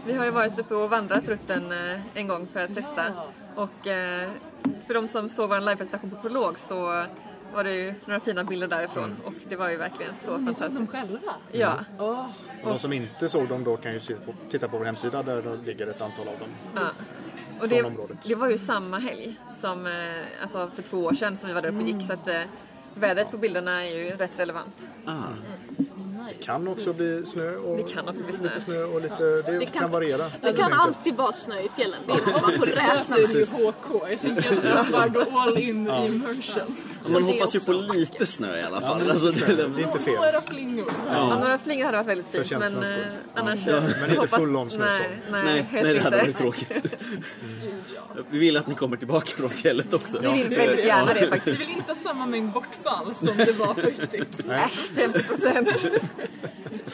Vi 0.06 0.12
har 0.12 0.24
ju 0.24 0.30
varit 0.30 0.58
uppe 0.58 0.74
och 0.74 0.90
vandrat 0.90 1.28
rutten 1.28 1.72
eh, 1.72 2.00
en 2.14 2.28
gång 2.28 2.48
för 2.52 2.64
att 2.64 2.74
testa. 2.74 3.04
Och 3.54 3.86
eh, 3.86 4.30
för 4.86 4.94
de 4.94 5.08
som 5.08 5.28
såg 5.28 5.48
vår 5.48 5.60
livepresentation 5.60 6.10
på 6.10 6.16
Prolog 6.16 6.58
så 6.58 7.04
var 7.54 7.64
det 7.64 7.74
ju 7.74 7.94
några 8.04 8.20
fina 8.20 8.44
bilder 8.44 8.68
därifrån 8.68 9.16
och 9.24 9.32
det 9.48 9.56
var 9.56 9.70
ju 9.70 9.76
verkligen 9.76 10.14
så 10.14 10.30
Ni 10.38 10.46
tog 10.46 10.46
dem 10.46 10.54
fantastiskt. 10.54 10.90
själva? 10.92 11.32
Ja, 11.52 11.78
Åh, 11.98 12.26
Och 12.62 12.70
de 12.70 12.78
som 12.78 12.92
inte 12.92 13.28
såg 13.28 13.48
dem 13.48 13.64
då 13.64 13.76
kan 13.76 13.92
ju 13.92 14.00
titta 14.50 14.68
på 14.68 14.78
vår 14.78 14.84
hemsida 14.84 15.22
där 15.22 15.42
det 15.42 15.56
ligger 15.56 15.86
ett 15.86 16.00
antal 16.00 16.28
av 16.28 16.38
dem. 16.38 16.48
ja. 16.74 16.90
Och 17.60 17.68
det, 17.68 17.84
det 18.24 18.34
var 18.34 18.50
ju 18.50 18.58
samma 18.58 18.98
helg 18.98 19.40
som, 19.60 19.86
eh, 19.86 19.92
alltså 20.42 20.70
för 20.74 20.82
två 20.82 20.98
år 20.98 21.14
sedan 21.14 21.36
som 21.36 21.48
vi 21.48 21.54
var 21.54 21.62
där 21.62 21.68
uppe 21.68 21.78
och 21.82 21.88
gick. 21.88 22.06
Så 22.06 22.12
att 22.12 22.28
eh, 22.28 22.40
vädret 22.94 23.30
på 23.30 23.36
bilderna 23.36 23.84
är 23.86 23.90
ju 23.98 24.10
rätt 24.10 24.38
relevant. 24.38 24.88
Ah. 25.06 25.12
Kan 26.32 26.68
också 26.68 26.92
bli 26.92 27.26
snö 27.26 27.56
och 27.56 27.76
Det 27.76 27.82
kan 27.82 28.08
också 28.08 28.24
bli 28.24 28.32
snö. 28.32 28.44
lite 28.44 28.60
snö 28.60 28.84
och 28.84 29.02
lite, 29.02 29.42
det, 29.42 29.66
kan, 29.66 29.90
variera. 29.90 30.30
Det 30.42 30.52
kan 30.52 30.72
alltid 30.72 31.14
vara 31.16 31.32
snö 31.32 31.60
i 31.60 31.68
fjällen. 31.76 32.00
Det 32.06 32.12
är, 32.12 32.42
man 32.42 32.58
får 32.58 32.66
Det 32.66 32.72
räkna 32.72 33.04
så 33.04 33.14
är 33.14 33.26
det 33.26 33.32
ju 33.32 33.44
HK. 33.44 34.10
Jag 34.10 34.20
tänker 34.20 34.70
att 34.70 34.90
man 34.90 34.92
bara 34.92 35.08
går 35.08 35.40
all 35.40 35.58
in 35.58 35.86
i 35.86 36.06
immersion. 36.06 36.76
Man 37.02 37.12
det 37.26 37.32
hoppas 37.32 37.56
ju 37.56 37.60
på 37.60 37.72
lite 37.72 38.26
snö 38.26 38.60
i 38.60 38.62
alla 38.62 38.80
fall. 38.80 38.98
men 38.98 39.10
alltså, 39.10 39.30
det. 39.30 39.54
Det 39.54 39.62
är 39.62 39.80
inte 39.80 39.98
fel. 39.98 40.14
Några 40.14 40.40
flingor. 40.40 40.86
Ja. 41.08 41.38
några 41.38 41.58
flingor 41.58 41.84
hade 41.84 41.96
varit 41.96 42.08
väldigt 42.08 42.28
fint 42.28 42.50
men 42.50 42.82
eh, 42.82 43.06
annars... 43.34 43.66
Ja. 43.66 43.80
Men 44.00 44.10
inte 44.14 44.26
full 44.28 44.56
on 44.56 44.70
snöstorm. 44.70 45.02
Nej, 45.30 45.44
nej, 45.44 45.66
nej, 45.72 45.82
nej, 45.82 45.94
det 45.94 46.00
hade 46.00 46.16
varit 46.16 46.36
tråkigt. 46.38 46.70
Vi 48.30 48.38
vill 48.38 48.56
att 48.56 48.66
ni 48.66 48.74
kommer 48.74 48.96
tillbaka 48.96 49.26
från 49.26 49.50
fjället 49.50 49.94
också. 49.94 50.18
Vi 50.20 50.42
vill 50.42 50.58
väldigt 50.58 50.86
gärna 50.86 51.14
det 51.14 51.20
Vi 51.20 51.26
faktiskt. 51.26 51.60
vill 51.60 51.70
inte 51.70 51.92
ha 51.92 51.94
samma 51.94 52.26
mängd 52.26 52.52
bortfall 52.52 53.14
som 53.14 53.36
det 53.36 53.52
var 53.52 53.74
på 53.74 53.80
riktigt. 53.80 54.40
Äsch, 54.50 54.90
50 54.94 55.22
procent. 55.22 55.68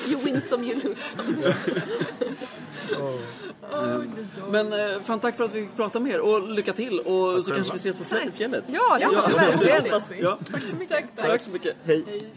You 0.08 0.18
win 0.24 0.40
some, 0.40 0.64
you 0.64 0.80
lose 0.82 1.00
some. 1.00 1.36
Men 4.50 4.72
eh, 4.72 5.00
fan 5.04 5.20
tack 5.20 5.36
för 5.36 5.44
att 5.44 5.54
vi 5.54 5.60
fick 5.60 5.76
prata 5.76 6.00
med 6.00 6.12
er 6.12 6.20
och 6.20 6.48
lycka 6.50 6.72
till 6.72 6.98
och 6.98 7.44
så 7.44 7.52
kanske 7.54 7.72
vi 7.72 7.76
ses 7.78 7.96
på 7.98 8.04
fjället. 8.04 8.64
Ja, 8.66 8.98
det 8.98 9.04
hoppas 9.06 10.10
vi. 10.10 10.20
Ja, 10.22 10.38
Tack 10.52 10.62
så 10.62 10.76
mycket. 10.76 11.04
tack 11.16 11.42
så 11.42 11.50
mycket. 11.50 11.76
Hej. 11.84 12.04
Hej. 12.06 12.30